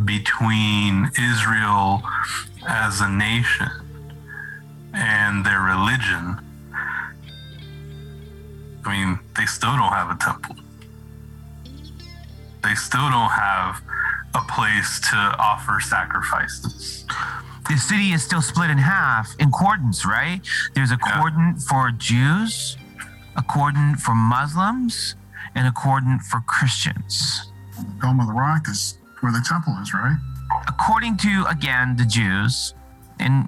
between 0.05 1.11
Israel 1.19 2.01
as 2.67 3.01
a 3.01 3.09
nation 3.09 3.69
and 4.93 5.45
their 5.45 5.61
religion, 5.61 6.39
I 8.85 8.91
mean, 8.91 9.19
they 9.37 9.45
still 9.45 9.75
don't 9.75 9.93
have 9.93 10.09
a 10.09 10.17
temple. 10.19 10.55
They 12.63 12.75
still 12.75 13.09
don't 13.09 13.31
have 13.31 13.82
a 14.35 14.41
place 14.47 14.99
to 14.99 15.15
offer 15.39 15.79
sacrifices 15.79 17.05
the 17.69 17.77
city 17.77 18.11
is 18.11 18.23
still 18.23 18.41
split 18.41 18.69
in 18.69 18.77
half 18.77 19.33
in 19.39 19.51
cordons, 19.51 20.05
right? 20.05 20.41
There's 20.73 20.91
a 20.91 20.99
yeah. 21.05 21.17
cordon 21.17 21.55
for 21.57 21.91
Jews, 21.91 22.77
a 23.35 23.41
cordon 23.41 23.95
for 23.95 24.13
Muslims, 24.13 25.15
and 25.55 25.67
a 25.67 25.71
cordon 25.71 26.19
for 26.19 26.41
Christians. 26.41 27.51
Dome 28.01 28.19
of 28.19 28.27
the 28.27 28.33
Rock 28.33 28.67
is 28.69 28.97
where 29.21 29.31
the 29.31 29.43
temple 29.47 29.75
is, 29.81 29.93
right? 29.93 30.17
According 30.67 31.17
to, 31.17 31.45
again, 31.49 31.95
the 31.95 32.05
Jews, 32.05 32.73
and 33.19 33.47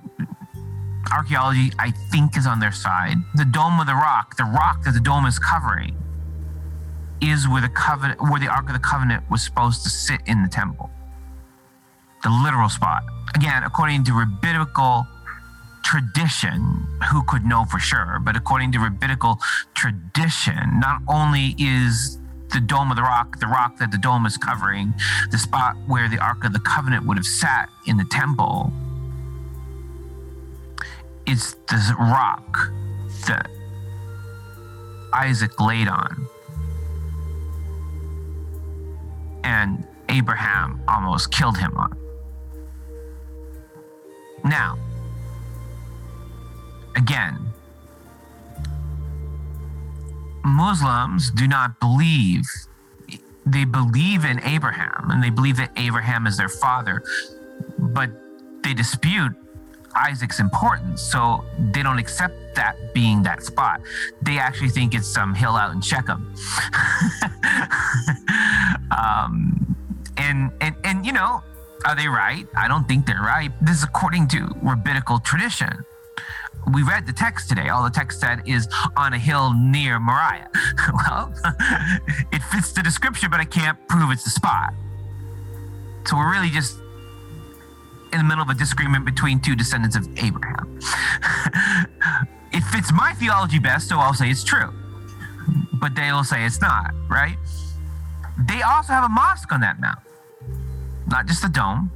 archaeology, 1.12 1.72
I 1.78 1.92
think, 2.12 2.38
is 2.38 2.48
on 2.48 2.60
their 2.60 2.72
side. 2.72 3.18
The 3.36 3.46
Dome 3.46 3.80
of 3.80 3.88
the 3.88 3.94
Rock, 3.96 4.38
the 4.38 4.46
rock 4.46 4.84
that 4.86 4.94
the 4.94 5.00
dome 5.00 5.26
is 5.26 5.38
covering, 5.38 5.96
is 7.22 7.48
where 7.48 7.62
the 7.62 7.70
covenant, 7.70 8.22
where 8.22 8.40
the 8.40 8.48
Ark 8.48 8.68
of 8.68 8.74
the 8.74 8.80
Covenant 8.80 9.24
was 9.30 9.44
supposed 9.44 9.84
to 9.84 9.90
sit 9.90 10.22
in 10.26 10.44
the 10.44 10.50
temple. 10.50 10.90
The 12.24 12.30
literal 12.30 12.70
spot 12.70 13.04
again, 13.36 13.64
according 13.64 14.04
to 14.06 14.14
rabbinical 14.14 15.06
tradition, 15.84 16.88
who 17.12 17.22
could 17.28 17.46
know 17.46 17.66
for 17.66 17.80
sure, 17.80 18.20
but 18.24 18.36
according 18.36 18.72
to 18.72 18.80
rabbinical 18.80 19.40
tradition, 19.76 20.80
not 20.80 21.02
only 21.08 21.56
is 21.60 22.18
the 22.52 22.60
dome 22.60 22.90
of 22.90 22.96
the 22.96 23.04
rock, 23.04 23.40
the 23.40 23.48
rock 23.48 23.78
that 23.78 23.92
the 23.92 23.98
dome 23.98 24.26
is 24.26 24.38
covering, 24.38 24.94
the 25.32 25.38
spot 25.38 25.76
where 25.88 26.10
the 26.10 26.18
Ark 26.18 26.44
of 26.44 26.54
the 26.54 26.60
Covenant 26.60 27.06
would 27.06 27.18
have 27.18 27.26
sat 27.26 27.70
in 27.86 27.98
the 27.98 28.06
temple, 28.06 28.72
it's 31.28 31.54
this 31.70 31.92
rock 32.00 32.72
that 33.28 33.50
Isaac 35.14 35.60
laid 35.60 35.88
on. 35.88 36.28
And 39.46 39.86
Abraham 40.10 40.82
almost 40.88 41.32
killed 41.32 41.58
him 41.58 41.78
on. 41.78 41.96
Now, 44.44 44.78
again, 46.96 47.38
Muslims 50.44 51.30
do 51.30 51.48
not 51.48 51.80
believe, 51.80 52.44
they 53.46 53.66
believe 53.66 54.26
in 54.26 54.42
Abraham 54.44 55.12
and 55.12 55.24
they 55.24 55.30
believe 55.30 55.58
that 55.58 55.72
Abraham 55.78 56.26
is 56.26 56.38
their 56.38 56.50
father, 56.50 57.04
but 57.78 58.10
they 58.64 58.74
dispute 58.74 59.36
Isaac's 59.96 60.40
importance. 60.40 61.02
So 61.02 61.44
they 61.72 61.84
don't 61.84 62.00
accept 62.00 62.56
that 62.56 62.94
being 62.94 63.24
that 63.24 63.44
spot. 63.44 63.82
They 64.22 64.38
actually 64.38 64.70
think 64.70 64.94
it's 64.94 65.08
some 65.08 65.34
hill 65.34 65.56
out 65.56 65.74
in 65.74 65.82
Shechem. 65.82 66.34
um, 68.98 69.76
and, 70.18 70.52
and, 70.62 70.76
and, 70.84 71.06
you 71.06 71.12
know, 71.12 71.44
are 71.86 71.96
they 71.96 72.08
right? 72.08 72.48
I 72.56 72.68
don't 72.68 72.88
think 72.88 73.06
they're 73.06 73.22
right. 73.22 73.52
This 73.62 73.78
is 73.78 73.84
according 73.84 74.28
to 74.30 74.50
rabbinical 74.62 75.20
tradition. 75.20 75.86
We 76.74 76.82
read 76.82 77.06
the 77.06 77.14
text 77.14 77.48
today. 77.48 77.70
All 77.70 77.84
the 77.84 77.92
text 77.92 78.20
said 78.20 78.42
is 78.46 78.68
on 78.98 79.14
a 79.14 79.20
hill 79.20 79.54
near 79.54 80.00
Moriah. 80.00 80.50
well, 80.94 81.32
it 82.32 82.42
fits 82.52 82.72
the 82.72 82.82
description, 82.82 83.30
but 83.30 83.40
I 83.40 83.46
can't 83.46 83.78
prove 83.88 84.12
it's 84.12 84.24
the 84.24 84.32
spot. 84.32 84.74
So 86.08 86.18
we're 86.18 86.32
really 86.32 86.50
just 86.50 86.78
in 88.16 88.20
the 88.20 88.24
middle 88.24 88.42
of 88.42 88.50
a 88.50 88.54
disagreement 88.54 89.04
between 89.04 89.40
two 89.40 89.56
descendants 89.56 89.96
of 89.96 90.08
Abraham. 90.18 90.80
it 92.54 92.62
fits 92.62 92.92
my 92.94 93.14
theology 93.14 93.60
best, 93.60 93.90
so 93.90 94.00
I'll 94.00 94.14
say 94.14 94.30
it's 94.30 94.44
true. 94.44 94.74
But 95.74 95.96
they 95.96 96.12
will 96.14 96.24
say 96.24 96.46
it's 96.46 96.62
not, 96.62 96.94
right? 97.10 97.36
They 98.48 98.62
also 98.62 98.94
have 98.94 99.04
a 99.04 99.10
mosque 99.10 99.52
on 99.52 99.60
that 99.62 99.80
mount, 99.82 100.00
not 101.08 101.28
just 101.28 101.44
a 101.44 101.50
dome. 101.50 101.92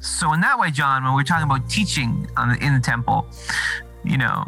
So 0.00 0.32
in 0.32 0.40
that 0.40 0.58
way, 0.58 0.70
John, 0.70 1.04
when 1.04 1.14
we're 1.14 1.24
talking 1.24 1.44
about 1.44 1.68
teaching 1.68 2.28
on 2.36 2.48
the, 2.48 2.64
in 2.64 2.74
the 2.74 2.80
temple, 2.80 3.26
you 4.02 4.16
know, 4.16 4.44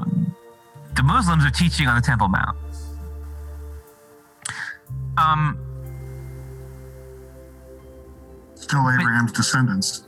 the 0.97 1.03
Muslims 1.03 1.45
are 1.45 1.51
teaching 1.51 1.87
on 1.87 1.97
the 1.97 2.03
Temple 2.03 2.29
Mount. 2.29 2.57
Um, 5.17 5.59
Still 8.55 8.91
Abraham's 8.91 9.31
but, 9.33 9.37
descendants. 9.37 10.08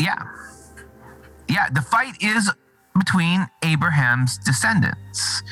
Yeah. 0.00 0.22
Yeah, 1.48 1.68
the 1.70 1.82
fight 1.82 2.14
is 2.22 2.50
between 2.98 3.46
Abraham's 3.62 4.38
descendants. 4.38 5.42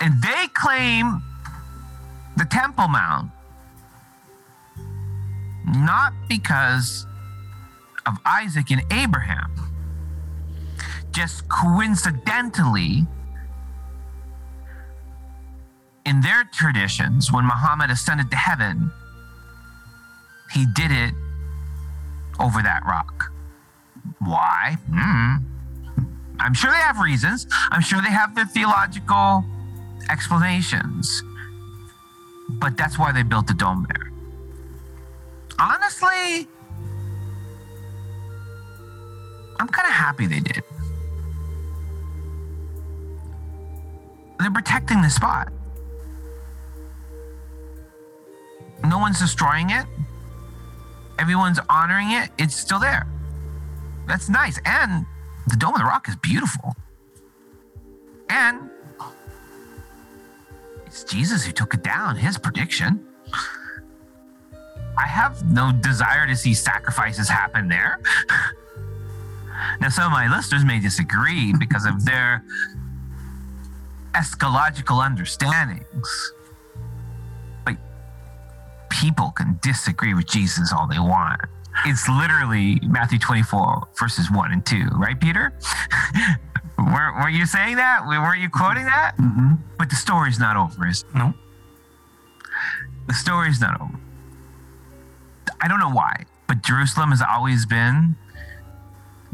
And 0.00 0.20
they 0.22 0.46
claim 0.54 1.22
the 2.36 2.44
Temple 2.46 2.88
Mount 2.88 3.30
not 5.66 6.12
because 6.28 7.06
of 8.06 8.18
Isaac 8.24 8.70
and 8.70 8.82
Abraham. 8.92 9.50
Just 11.10 11.48
coincidentally, 11.48 13.06
in 16.04 16.20
their 16.20 16.44
traditions, 16.52 17.32
when 17.32 17.44
Muhammad 17.44 17.90
ascended 17.90 18.30
to 18.30 18.36
heaven, 18.36 18.90
he 20.52 20.66
did 20.66 20.90
it 20.90 21.14
over 22.40 22.62
that 22.62 22.82
rock. 22.86 23.32
Why? 24.18 24.76
Hmm. 24.90 25.36
I'm 26.40 26.54
sure 26.54 26.70
they 26.70 26.76
have 26.78 26.98
reasons. 26.98 27.46
I'm 27.70 27.80
sure 27.80 28.00
they 28.02 28.10
have 28.10 28.34
their 28.34 28.46
theological 28.46 29.44
explanations. 30.10 31.22
But 32.50 32.76
that's 32.76 32.98
why 32.98 33.12
they 33.12 33.22
built 33.22 33.46
the 33.46 33.54
dome 33.54 33.86
there. 33.88 34.10
Honestly, 35.58 36.48
I'm 39.60 39.68
kind 39.68 39.86
of 39.86 39.94
happy 39.94 40.26
they 40.26 40.40
did. 40.40 40.62
They're 44.38 44.50
protecting 44.50 45.00
the 45.00 45.08
spot. 45.08 45.52
No 48.84 48.98
one's 48.98 49.18
destroying 49.18 49.70
it. 49.70 49.86
Everyone's 51.18 51.60
honoring 51.68 52.10
it. 52.10 52.30
It's 52.38 52.56
still 52.56 52.78
there. 52.78 53.06
That's 54.06 54.28
nice. 54.28 54.58
And 54.64 55.06
the 55.46 55.56
Dome 55.56 55.74
of 55.74 55.80
the 55.80 55.84
Rock 55.84 56.08
is 56.08 56.16
beautiful. 56.16 56.74
And 58.28 58.70
it's 60.86 61.04
Jesus 61.04 61.44
who 61.44 61.52
took 61.52 61.74
it 61.74 61.82
down, 61.82 62.16
his 62.16 62.38
prediction. 62.38 63.04
I 64.96 65.06
have 65.06 65.50
no 65.50 65.72
desire 65.72 66.26
to 66.26 66.36
see 66.36 66.54
sacrifices 66.54 67.28
happen 67.28 67.68
there. 67.68 67.98
now, 69.80 69.88
some 69.88 70.06
of 70.06 70.12
my 70.12 70.28
listeners 70.28 70.64
may 70.64 70.78
disagree 70.78 71.52
because 71.52 71.84
of 71.84 72.04
their 72.04 72.44
eschatological 74.14 75.04
understandings. 75.04 76.32
People 79.00 79.30
can 79.30 79.58
disagree 79.62 80.14
with 80.14 80.26
Jesus 80.26 80.72
all 80.72 80.86
they 80.86 80.98
want. 80.98 81.40
It's 81.84 82.08
literally 82.08 82.80
Matthew 82.86 83.18
24, 83.18 83.88
verses 83.98 84.30
1 84.30 84.52
and 84.52 84.64
2, 84.64 84.88
right, 84.92 85.20
Peter? 85.20 85.52
were, 86.78 87.12
were 87.20 87.28
you 87.28 87.46
saying 87.46 87.76
that? 87.76 88.06
Were 88.06 88.36
you 88.36 88.48
quoting 88.48 88.84
that? 88.84 89.16
Mm-hmm. 89.18 89.54
But 89.78 89.90
the 89.90 89.96
story's 89.96 90.38
not 90.38 90.56
over, 90.56 90.86
is 90.86 91.02
it? 91.02 91.14
No. 91.14 91.34
The 93.08 93.14
story's 93.14 93.60
not 93.60 93.80
over. 93.80 93.98
I 95.60 95.68
don't 95.68 95.80
know 95.80 95.90
why, 95.90 96.24
but 96.46 96.62
Jerusalem 96.62 97.10
has 97.10 97.22
always 97.22 97.66
been 97.66 98.16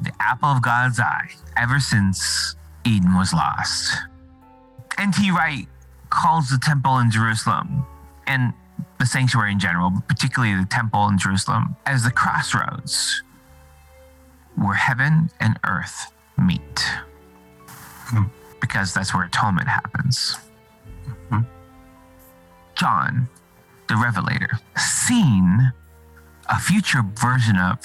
the 0.00 0.12
apple 0.20 0.48
of 0.48 0.62
God's 0.62 0.98
eye 0.98 1.28
ever 1.56 1.78
since 1.78 2.56
Eden 2.84 3.16
was 3.16 3.32
lost. 3.32 3.94
N.T. 4.96 5.30
Wright 5.30 5.66
calls 6.08 6.48
the 6.48 6.58
temple 6.58 6.98
in 6.98 7.10
Jerusalem 7.10 7.86
and 8.26 8.52
the 9.00 9.06
sanctuary 9.06 9.50
in 9.50 9.58
general, 9.58 9.90
but 9.90 10.06
particularly 10.06 10.54
the 10.54 10.68
temple 10.68 11.08
in 11.08 11.16
Jerusalem, 11.18 11.74
as 11.86 12.04
the 12.04 12.10
crossroads 12.10 13.22
where 14.56 14.74
heaven 14.74 15.30
and 15.40 15.58
earth 15.66 16.12
meet. 16.36 16.80
Hmm. 18.10 18.24
Because 18.60 18.92
that's 18.92 19.14
where 19.14 19.24
atonement 19.24 19.68
happens. 19.68 20.36
John, 22.76 23.28
the 23.88 23.96
Revelator, 23.96 24.58
seen 24.76 25.72
a 26.48 26.58
future 26.58 27.02
version 27.14 27.58
of 27.58 27.78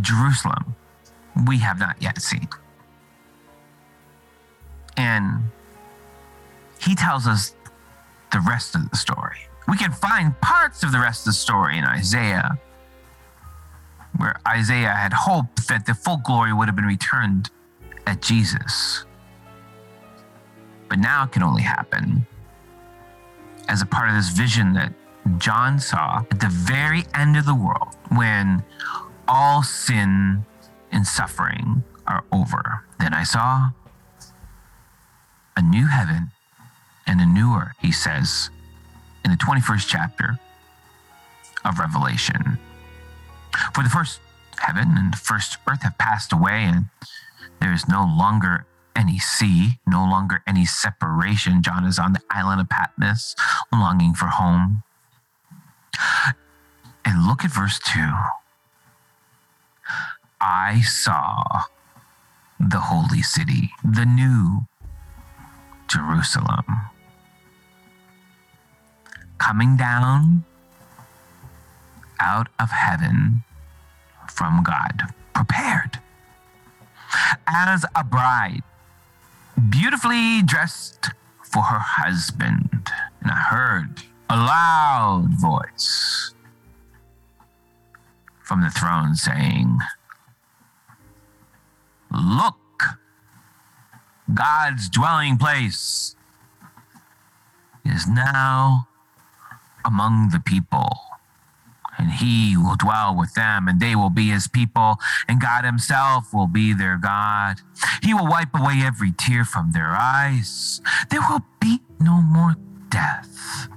Jerusalem 0.00 0.76
we 1.46 1.58
have 1.58 1.78
not 1.80 2.00
yet 2.00 2.20
seen. 2.20 2.48
And 4.96 5.44
he 6.80 6.94
tells 6.94 7.26
us 7.26 7.54
the 8.34 8.40
rest 8.40 8.74
of 8.74 8.90
the 8.90 8.96
story. 8.96 9.38
We 9.68 9.78
can 9.78 9.92
find 9.92 10.38
parts 10.40 10.82
of 10.82 10.90
the 10.90 10.98
rest 10.98 11.20
of 11.20 11.26
the 11.26 11.38
story 11.38 11.78
in 11.78 11.84
Isaiah, 11.84 12.58
where 14.18 14.34
Isaiah 14.46 14.92
had 14.92 15.12
hoped 15.12 15.68
that 15.68 15.86
the 15.86 15.94
full 15.94 16.18
glory 16.18 16.52
would 16.52 16.66
have 16.66 16.74
been 16.74 16.84
returned 16.84 17.50
at 18.08 18.20
Jesus. 18.20 19.04
But 20.88 20.98
now 20.98 21.24
it 21.24 21.32
can 21.32 21.44
only 21.44 21.62
happen 21.62 22.26
as 23.68 23.82
a 23.82 23.86
part 23.86 24.08
of 24.08 24.16
this 24.16 24.30
vision 24.30 24.74
that 24.74 24.92
John 25.38 25.78
saw 25.78 26.24
at 26.30 26.40
the 26.40 26.50
very 26.50 27.04
end 27.14 27.36
of 27.36 27.46
the 27.46 27.54
world 27.54 27.96
when 28.10 28.64
all 29.28 29.62
sin 29.62 30.44
and 30.90 31.06
suffering 31.06 31.84
are 32.08 32.24
over. 32.32 32.84
Then 32.98 33.14
I 33.14 33.22
saw 33.22 33.70
a 35.56 35.62
new 35.62 35.86
heaven 35.86 36.32
and 37.06 37.20
a 37.20 37.26
new 37.26 37.54
earth, 37.54 37.76
he 37.80 37.92
says 37.92 38.50
in 39.24 39.30
the 39.30 39.36
21st 39.36 39.86
chapter 39.88 40.38
of 41.64 41.78
Revelation. 41.78 42.58
For 43.74 43.82
the 43.82 43.90
first 43.90 44.20
heaven 44.58 44.96
and 44.96 45.12
the 45.12 45.16
first 45.16 45.58
earth 45.68 45.82
have 45.82 45.98
passed 45.98 46.32
away, 46.32 46.64
and 46.64 46.86
there 47.60 47.72
is 47.72 47.88
no 47.88 48.04
longer 48.04 48.66
any 48.96 49.18
sea, 49.18 49.78
no 49.86 50.04
longer 50.04 50.42
any 50.46 50.64
separation. 50.64 51.62
John 51.62 51.84
is 51.84 51.98
on 51.98 52.12
the 52.12 52.22
island 52.30 52.60
of 52.60 52.68
Patmos, 52.68 53.34
longing 53.72 54.14
for 54.14 54.26
home. 54.26 54.82
And 57.04 57.26
look 57.26 57.44
at 57.44 57.52
verse 57.52 57.78
2. 57.78 58.00
I 60.40 60.82
saw 60.82 61.64
the 62.60 62.80
holy 62.80 63.22
city, 63.22 63.70
the 63.84 64.04
new 64.04 64.66
Jerusalem, 65.88 66.64
coming 69.44 69.76
down 69.76 70.42
out 72.18 72.48
of 72.58 72.70
heaven 72.70 73.42
from 74.30 74.62
God, 74.62 75.02
prepared 75.34 76.00
as 77.46 77.84
a 77.94 78.02
bride, 78.02 78.62
beautifully 79.68 80.40
dressed 80.42 81.10
for 81.42 81.62
her 81.62 81.78
husband. 81.78 82.88
And 83.20 83.30
I 83.30 83.36
heard 83.36 84.02
a 84.30 84.36
loud 84.36 85.28
voice 85.38 86.32
from 88.42 88.62
the 88.62 88.70
throne 88.70 89.14
saying, 89.14 89.78
Look, 92.10 92.56
God's 94.32 94.88
dwelling 94.88 95.36
place 95.36 96.16
is 97.84 98.06
now 98.06 98.88
among 99.84 100.30
the 100.30 100.40
people. 100.40 100.88
And 101.96 102.10
he 102.10 102.56
will 102.56 102.76
dwell 102.76 103.14
with 103.16 103.34
them, 103.34 103.68
and 103.68 103.78
they 103.78 103.94
will 103.94 104.10
be 104.10 104.30
his 104.30 104.48
people, 104.48 104.98
and 105.28 105.40
God 105.40 105.64
himself 105.64 106.34
will 106.34 106.48
be 106.48 106.72
their 106.72 106.96
God. 106.96 107.60
He 108.02 108.12
will 108.12 108.26
wipe 108.26 108.54
away 108.54 108.82
every 108.84 109.12
tear 109.12 109.44
from 109.44 109.70
their 109.72 109.90
eyes. 109.90 110.80
There 111.10 111.20
will 111.20 111.44
be 111.60 111.80
no 112.00 112.20
more 112.20 112.56
death. 112.88 113.68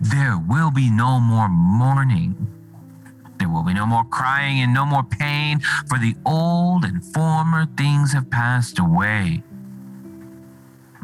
There 0.00 0.38
will 0.38 0.70
be 0.70 0.88
no 0.88 1.20
more 1.20 1.48
mourning. 1.48 2.34
There 3.38 3.48
will 3.48 3.62
be 3.62 3.74
no 3.74 3.84
more 3.84 4.04
crying 4.04 4.60
and 4.60 4.72
no 4.72 4.86
more 4.86 5.02
pain, 5.02 5.60
for 5.88 5.98
the 5.98 6.16
old 6.24 6.84
and 6.84 7.04
former 7.04 7.66
things 7.76 8.12
have 8.14 8.30
passed 8.30 8.78
away. 8.78 9.42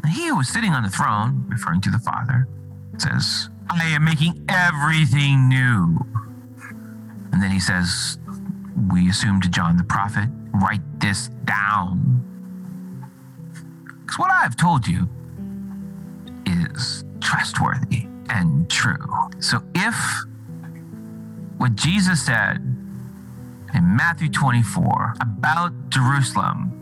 He 0.09 0.27
who 0.27 0.37
was 0.37 0.49
sitting 0.49 0.73
on 0.73 0.81
the 0.81 0.89
throne, 0.89 1.45
referring 1.47 1.81
to 1.81 1.91
the 1.91 1.99
Father, 1.99 2.47
says, 3.01 3.49
I 3.69 3.85
am 3.85 4.05
making 4.05 4.45
everything 4.47 5.49
new. 5.49 5.97
And 7.31 7.41
then 7.41 7.49
he 7.49 7.59
says, 7.59 8.19
We 8.91 9.09
assume 9.09 9.41
to 9.41 9.49
John 9.49 9.77
the 9.77 9.83
prophet, 9.83 10.29
write 10.53 10.81
this 10.99 11.29
down. 11.45 12.21
Because 14.01 14.19
what 14.19 14.31
I've 14.31 14.55
told 14.55 14.87
you 14.87 15.09
is 16.45 17.03
trustworthy 17.21 18.07
and 18.29 18.69
true. 18.69 19.07
So 19.39 19.63
if 19.73 19.95
what 21.57 21.75
Jesus 21.75 22.23
said 22.23 22.57
in 23.73 23.95
Matthew 23.95 24.29
24 24.29 25.15
about 25.21 25.89
Jerusalem 25.89 26.77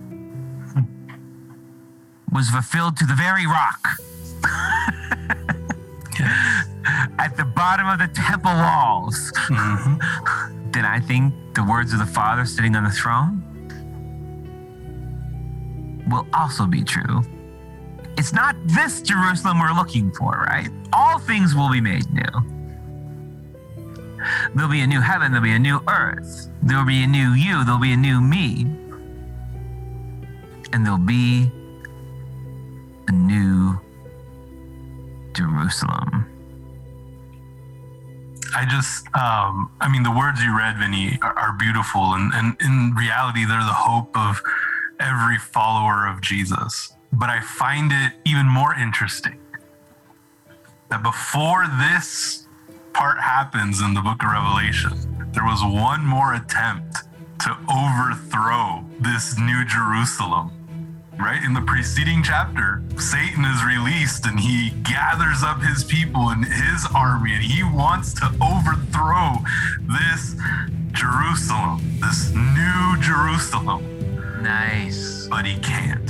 was 2.31 2.49
fulfilled 2.49 2.97
to 2.97 3.05
the 3.05 3.15
very 3.15 3.45
rock 3.45 3.87
at 7.17 7.35
the 7.37 7.45
bottom 7.45 7.87
of 7.87 7.99
the 7.99 8.07
temple 8.07 8.51
walls, 8.51 9.31
Mm-hmm. 9.49 10.71
then 10.71 10.85
I 10.85 10.99
think 10.99 11.33
the 11.55 11.63
words 11.63 11.93
of 11.93 11.99
the 11.99 12.05
Father 12.05 12.45
sitting 12.45 12.75
on 12.75 12.83
the 12.83 12.91
throne 12.91 13.43
will 16.09 16.27
also 16.33 16.65
be 16.65 16.83
true. 16.83 17.21
It's 18.17 18.33
not 18.33 18.55
this 18.65 19.01
Jerusalem 19.01 19.59
we're 19.59 19.73
looking 19.73 20.11
for, 20.11 20.45
right? 20.47 20.69
All 20.93 21.19
things 21.19 21.55
will 21.55 21.69
be 21.69 21.81
made 21.81 22.05
new. 22.11 22.23
There'll 24.53 24.69
be 24.69 24.81
a 24.81 24.87
new 24.87 24.99
heaven, 25.01 25.31
there'll 25.31 25.43
be 25.43 25.53
a 25.53 25.59
new 25.59 25.81
earth, 25.87 26.49
there'll 26.61 26.85
be 26.85 27.03
a 27.03 27.07
new 27.07 27.31
you, 27.33 27.63
there'll 27.63 27.79
be 27.79 27.93
a 27.93 27.97
new 27.97 28.19
me, 28.19 28.65
and 30.73 30.85
there'll 30.85 30.97
be 30.97 31.49
a 33.07 33.11
new 33.11 33.79
Jerusalem. 35.33 36.28
I 38.55 38.65
just, 38.65 39.05
um, 39.15 39.71
I 39.79 39.87
mean, 39.89 40.03
the 40.03 40.11
words 40.11 40.41
you 40.43 40.57
read, 40.57 40.77
Vinnie, 40.77 41.19
are, 41.21 41.37
are 41.37 41.53
beautiful. 41.53 42.13
And, 42.13 42.33
and 42.33 42.57
in 42.61 42.93
reality, 42.95 43.45
they're 43.45 43.59
the 43.59 43.73
hope 43.73 44.15
of 44.17 44.41
every 44.99 45.37
follower 45.37 46.07
of 46.07 46.21
Jesus. 46.21 46.93
But 47.13 47.29
I 47.29 47.41
find 47.41 47.91
it 47.91 48.13
even 48.25 48.47
more 48.47 48.75
interesting 48.75 49.39
that 50.89 51.03
before 51.03 51.67
this 51.67 52.47
part 52.93 53.19
happens 53.19 53.81
in 53.81 53.93
the 53.93 54.01
book 54.01 54.23
of 54.23 54.31
Revelation, 54.31 54.91
there 55.31 55.45
was 55.45 55.63
one 55.63 56.05
more 56.05 56.33
attempt 56.33 56.97
to 57.41 57.57
overthrow 57.71 58.83
this 58.99 59.37
new 59.37 59.63
Jerusalem. 59.65 60.51
Right 61.19 61.43
in 61.43 61.53
the 61.53 61.59
preceding 61.59 62.23
chapter, 62.23 62.81
Satan 62.97 63.43
is 63.43 63.61
released 63.65 64.25
and 64.25 64.39
he 64.39 64.69
gathers 64.83 65.43
up 65.43 65.61
his 65.61 65.83
people 65.83 66.29
and 66.29 66.45
his 66.45 66.87
army 66.95 67.33
and 67.33 67.43
he 67.43 67.61
wants 67.61 68.13
to 68.21 68.31
overthrow 68.41 69.35
this 69.97 70.35
Jerusalem, 70.93 71.81
this 71.99 72.31
new 72.31 73.01
Jerusalem. 73.01 74.41
Nice. 74.41 75.27
But 75.27 75.45
he 75.45 75.59
can't. 75.59 76.09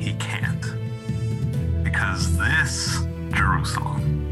He 0.00 0.14
can't. 0.14 1.84
Because 1.84 2.36
this 2.36 3.04
Jerusalem 3.32 4.24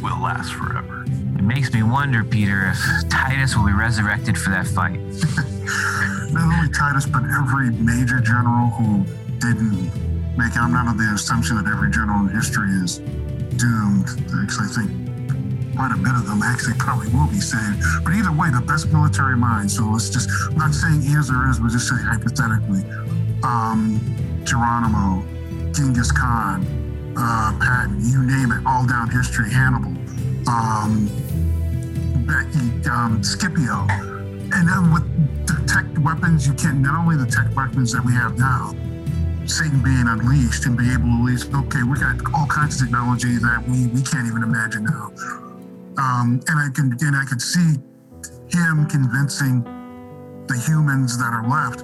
will 0.00 0.20
last 0.22 0.52
forever. 0.52 1.02
It 1.36 1.42
makes 1.42 1.72
me 1.72 1.82
wonder, 1.82 2.22
Peter, 2.22 2.68
if 2.68 3.08
Titus 3.08 3.56
will 3.56 3.66
be 3.66 3.72
resurrected 3.72 4.38
for 4.38 4.50
that 4.50 4.68
fight. 4.68 5.00
Not 6.30 6.44
only 6.52 6.68
Titus, 6.72 7.06
but 7.06 7.24
every 7.24 7.70
major 7.70 8.20
general 8.20 8.68
who 8.70 9.04
didn't 9.38 9.90
make 10.36 10.54
it. 10.54 10.58
I'm 10.58 10.72
not 10.72 10.86
on 10.86 10.96
the 10.96 11.12
assumption 11.14 11.56
that 11.56 11.66
every 11.66 11.90
general 11.90 12.20
in 12.20 12.28
history 12.28 12.70
is 12.70 12.98
doomed. 13.58 14.08
Actually, 14.42 14.68
I 14.68 14.72
think 14.76 15.08
quite 15.76 15.92
a 15.92 15.96
bit 15.96 16.14
of 16.14 16.26
them 16.26 16.42
actually 16.42 16.74
probably 16.78 17.08
will 17.08 17.26
be 17.26 17.40
saved. 17.40 17.82
But 18.04 18.14
either 18.14 18.32
way, 18.32 18.50
the 18.50 18.60
best 18.60 18.92
military 18.92 19.36
minds. 19.36 19.76
So 19.76 19.84
let's 19.84 20.10
just, 20.10 20.28
I'm 20.50 20.58
not 20.58 20.74
saying 20.74 21.02
is 21.02 21.30
or 21.30 21.48
is, 21.50 21.58
but 21.58 21.70
just 21.70 21.88
say 21.88 21.96
hypothetically. 21.98 22.82
Um, 23.42 23.98
Geronimo, 24.44 25.22
Genghis 25.72 26.10
Khan, 26.10 26.66
uh, 27.16 27.56
Patton, 27.60 28.00
you 28.10 28.22
name 28.22 28.52
it, 28.52 28.66
all 28.66 28.86
down 28.86 29.10
history, 29.10 29.50
Hannibal, 29.50 29.94
um, 30.48 31.06
Becky, 32.26 32.90
um, 32.90 33.22
Scipio. 33.22 33.86
And 34.50 34.66
then 34.66 34.92
with 34.92 35.04
the 35.48 35.64
tech 35.66 35.86
weapons, 36.04 36.46
you 36.46 36.52
can, 36.54 36.82
not 36.82 36.94
only 37.00 37.16
the 37.16 37.26
tech 37.26 37.54
weapons 37.56 37.92
that 37.92 38.04
we 38.04 38.12
have 38.12 38.38
now, 38.38 38.74
Satan 39.48 39.82
being 39.82 40.04
unleashed 40.06 40.66
and 40.66 40.76
be 40.76 40.92
able 40.92 41.08
to 41.08 41.24
release, 41.24 41.48
okay, 41.48 41.82
we 41.82 41.98
got 41.98 42.20
all 42.34 42.46
kinds 42.46 42.76
of 42.76 42.88
technology 42.88 43.36
that 43.40 43.64
we, 43.66 43.86
we 43.88 44.02
can't 44.02 44.26
even 44.28 44.42
imagine 44.42 44.84
now. 44.84 45.08
Um, 45.96 46.40
and 46.46 46.60
I 46.60 46.68
can 46.74 46.94
and 47.00 47.16
I 47.16 47.24
could 47.24 47.40
see 47.40 47.80
him 48.52 48.86
convincing 48.86 49.64
the 50.46 50.56
humans 50.56 51.18
that 51.18 51.32
are 51.32 51.48
left. 51.48 51.82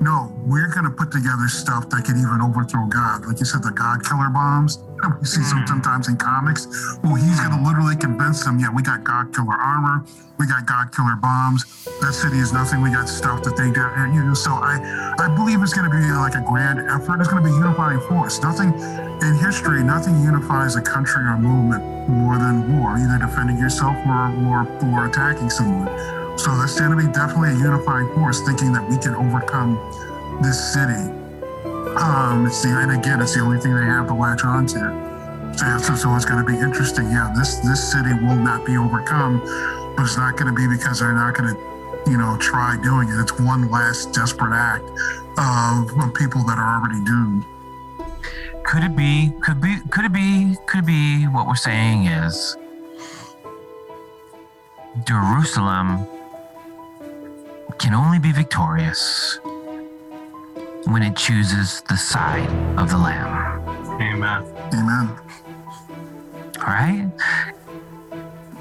No, 0.00 0.32
we're 0.44 0.68
going 0.68 0.84
to 0.84 0.90
put 0.90 1.12
together 1.12 1.48
stuff 1.48 1.88
that 1.90 2.04
can 2.04 2.18
even 2.18 2.40
overthrow 2.42 2.86
God. 2.86 3.26
Like 3.26 3.38
you 3.38 3.46
said, 3.46 3.62
the 3.62 3.70
God 3.70 4.04
killer 4.04 4.28
bombs 4.28 4.78
that 5.00 5.16
we 5.20 5.26
see 5.26 5.42
some, 5.42 5.60
hmm. 5.60 5.66
sometimes 5.66 6.08
in 6.08 6.16
comics. 6.16 6.66
Well, 7.02 7.14
he's 7.14 7.40
going 7.40 7.56
to 7.56 7.62
literally 7.62 7.96
convince 7.96 8.44
them, 8.44 8.58
yeah, 8.58 8.70
we 8.70 8.82
got 8.82 9.04
God 9.04 9.34
killer 9.34 9.54
armor, 9.54 10.04
we 10.38 10.46
got 10.46 10.66
God 10.66 10.92
killer 10.92 11.16
bombs. 11.16 11.62
That 12.00 12.12
city 12.12 12.38
is 12.38 12.52
nothing. 12.52 12.82
We 12.82 12.90
got 12.90 13.08
stuff 13.08 13.42
that 13.44 13.56
they 13.56 13.70
got. 13.70 13.94
You 14.12 14.24
know, 14.24 14.34
so 14.34 14.50
I, 14.50 15.14
I 15.18 15.28
believe 15.34 15.62
it's 15.62 15.72
going 15.72 15.88
to 15.88 15.96
be 15.96 16.02
like 16.10 16.34
a 16.34 16.40
grand 16.40 16.80
effort. 16.80 17.20
It's 17.20 17.28
going 17.28 17.42
to 17.42 17.48
be 17.48 17.54
a 17.54 17.58
unifying 17.58 18.00
force. 18.00 18.42
Nothing 18.42 18.74
in 19.22 19.38
history, 19.38 19.84
nothing 19.84 20.20
unifies 20.22 20.74
a 20.74 20.82
country 20.82 21.22
or 21.22 21.38
movement 21.38 22.08
more 22.08 22.36
than 22.36 22.66
war, 22.72 22.98
either 22.98 23.18
defending 23.18 23.58
yourself 23.58 23.96
or, 24.06 24.34
or, 24.44 24.66
or 24.90 25.06
attacking 25.06 25.50
someone. 25.50 26.23
So 26.36 26.56
that's 26.56 26.78
going 26.78 26.90
to 26.90 26.96
be 26.96 27.12
definitely 27.12 27.50
a 27.50 27.58
unifying 27.58 28.12
force, 28.14 28.42
thinking 28.42 28.72
that 28.72 28.88
we 28.88 28.98
can 28.98 29.14
overcome 29.14 29.76
this 30.42 30.72
city. 30.72 31.10
Um, 31.96 32.46
it's 32.46 32.62
the, 32.62 32.76
and 32.80 32.90
again, 32.90 33.20
it's 33.22 33.34
the 33.34 33.40
only 33.40 33.60
thing 33.60 33.74
they 33.74 33.86
have 33.86 34.08
to 34.08 34.14
latch 34.14 34.44
on 34.44 34.66
to. 34.66 35.04
So, 35.56 35.78
so, 35.78 35.94
so 35.94 36.16
it's 36.16 36.24
going 36.24 36.44
to 36.44 36.50
be 36.50 36.58
interesting. 36.58 37.10
Yeah, 37.10 37.32
this 37.36 37.58
this 37.58 37.92
city 37.92 38.12
will 38.12 38.36
not 38.36 38.66
be 38.66 38.76
overcome, 38.76 39.38
but 39.96 40.02
it's 40.02 40.16
not 40.16 40.36
going 40.36 40.52
to 40.52 40.52
be 40.52 40.66
because 40.66 40.98
they're 40.98 41.14
not 41.14 41.36
going 41.36 41.54
to, 41.54 42.10
you 42.10 42.18
know, 42.18 42.36
try 42.38 42.76
doing 42.82 43.08
it. 43.08 43.20
It's 43.20 43.38
one 43.38 43.70
last 43.70 44.12
desperate 44.12 44.52
act 44.52 44.84
of, 45.38 45.96
of 45.96 46.14
people 46.14 46.42
that 46.44 46.58
are 46.58 46.80
already 46.80 47.04
doomed. 47.04 47.44
Could 48.64 48.82
it 48.82 48.96
be? 48.96 49.30
Could 49.42 49.60
be? 49.60 49.76
Could 49.90 50.06
it 50.06 50.12
be? 50.12 50.56
Could 50.66 50.80
it 50.80 50.86
be? 50.86 51.24
What 51.26 51.46
we're 51.46 51.54
saying 51.54 52.06
is 52.06 52.56
Jerusalem 55.06 56.08
can 57.78 57.94
only 57.94 58.18
be 58.18 58.32
victorious 58.32 59.38
when 60.86 61.02
it 61.02 61.16
chooses 61.16 61.82
the 61.82 61.96
side 61.96 62.48
of 62.78 62.90
the 62.90 62.98
Lamb. 62.98 63.60
Amen. 64.00 64.44
Amen. 64.72 65.08
All 66.60 66.66
right? 66.66 67.10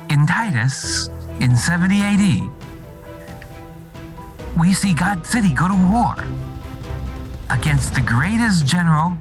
In 0.10 0.26
Titus, 0.26 1.10
in 1.40 1.56
70 1.56 2.02
AD, 2.02 2.50
we 4.58 4.74
see 4.74 4.94
God 4.94 5.26
City 5.26 5.54
go 5.54 5.68
to 5.68 5.76
war 5.92 6.16
against 7.50 7.96
the 7.96 8.02
greatest 8.02 8.66
general 8.66 9.18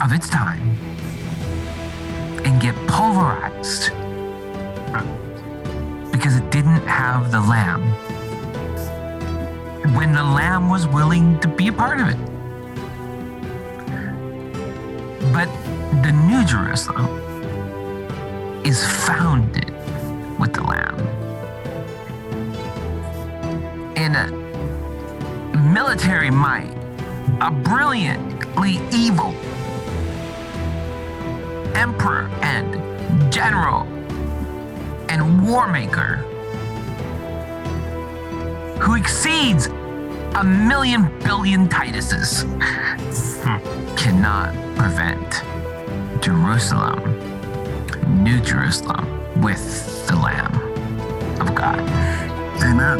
of 0.00 0.12
its 0.12 0.28
time 0.28 0.76
and 2.44 2.60
get 2.60 2.74
pulverized 2.86 3.90
because 6.12 6.36
it 6.36 6.50
didn't 6.50 6.86
have 6.86 7.32
the 7.32 7.40
lamb 7.40 7.82
when 9.94 10.12
the 10.12 10.22
lamb 10.22 10.68
was 10.68 10.86
willing 10.86 11.38
to 11.40 11.48
be 11.48 11.68
a 11.68 11.72
part 11.72 12.00
of 12.00 12.08
it. 12.08 12.16
But 15.32 15.48
the 16.02 16.12
New 16.12 16.44
Jerusalem 16.44 17.06
is 18.64 18.84
founded 19.06 19.70
with 20.38 20.52
the 20.52 20.62
lamb. 20.62 20.98
In 23.96 24.14
a 24.14 25.56
military 25.56 26.30
might, 26.30 26.74
a 27.40 27.50
brilliantly 27.50 28.80
evil 28.92 29.34
emperor 31.76 32.28
and 32.42 33.32
general 33.32 33.82
and 35.08 35.46
war 35.46 35.68
maker 35.68 36.16
who 38.80 38.94
exceeds 38.94 39.68
a 40.36 40.44
million 40.44 41.08
billion 41.20 41.66
Tituses 41.66 42.44
hmm. 43.42 43.96
cannot 43.96 44.52
prevent 44.76 45.42
Jerusalem, 46.22 47.00
New 48.22 48.38
Jerusalem, 48.42 49.06
with 49.40 50.06
the 50.08 50.16
Lamb 50.16 50.54
of 51.40 51.54
God. 51.54 51.80
Amen. 52.62 52.98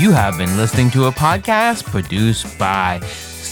You 0.00 0.10
have 0.10 0.36
been 0.36 0.56
listening 0.56 0.90
to 0.90 1.04
a 1.04 1.12
podcast 1.12 1.84
produced 1.84 2.58
by 2.58 3.00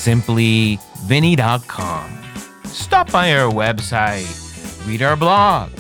simplyvinnie.com. 0.03 2.19
Stop 2.65 3.13
by 3.13 3.37
our 3.37 3.53
website, 3.53 4.87
read 4.87 5.03
our 5.03 5.17
blog, 5.17 5.71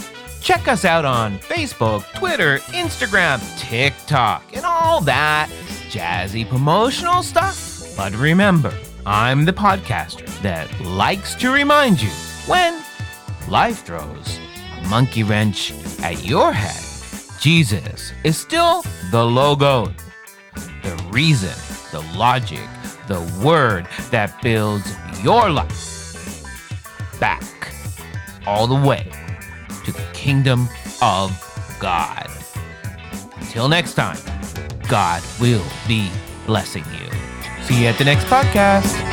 check 0.40 0.68
us 0.68 0.84
out 0.84 1.04
on 1.04 1.38
Facebook, 1.38 2.04
Twitter, 2.14 2.58
Instagram, 2.70 3.40
TikTok, 3.58 4.44
and 4.54 4.64
all 4.64 5.00
that 5.00 5.48
jazzy 5.90 6.48
promotional 6.48 7.22
stuff. 7.22 7.96
But 7.96 8.14
remember, 8.14 8.72
I'm 9.04 9.44
the 9.44 9.52
podcaster 9.52 10.26
that 10.42 10.68
likes 10.80 11.34
to 11.36 11.50
remind 11.50 12.00
you 12.00 12.10
when 12.46 12.80
life 13.48 13.84
throws 13.84 14.38
a 14.80 14.88
monkey 14.88 15.24
wrench 15.24 15.72
at 16.00 16.24
your 16.24 16.52
head, 16.52 16.80
Jesus 17.40 18.12
is 18.22 18.38
still 18.38 18.84
the 19.10 19.24
logo 19.24 19.92
the 20.82 20.96
reason, 21.10 21.54
the 21.92 22.00
logic, 22.16 22.68
the 23.06 23.20
word 23.44 23.86
that 24.10 24.40
builds 24.42 24.94
your 25.22 25.50
life 25.50 26.42
back 27.20 27.42
all 28.46 28.66
the 28.66 28.88
way 28.88 29.10
to 29.84 29.92
the 29.92 30.04
kingdom 30.12 30.68
of 31.00 31.30
God. 31.80 32.30
Until 33.36 33.68
next 33.68 33.94
time, 33.94 34.18
God 34.88 35.22
will 35.40 35.64
be 35.86 36.10
blessing 36.46 36.84
you. 36.92 37.10
See 37.64 37.82
you 37.82 37.88
at 37.88 37.98
the 37.98 38.04
next 38.04 38.24
podcast. 38.24 39.11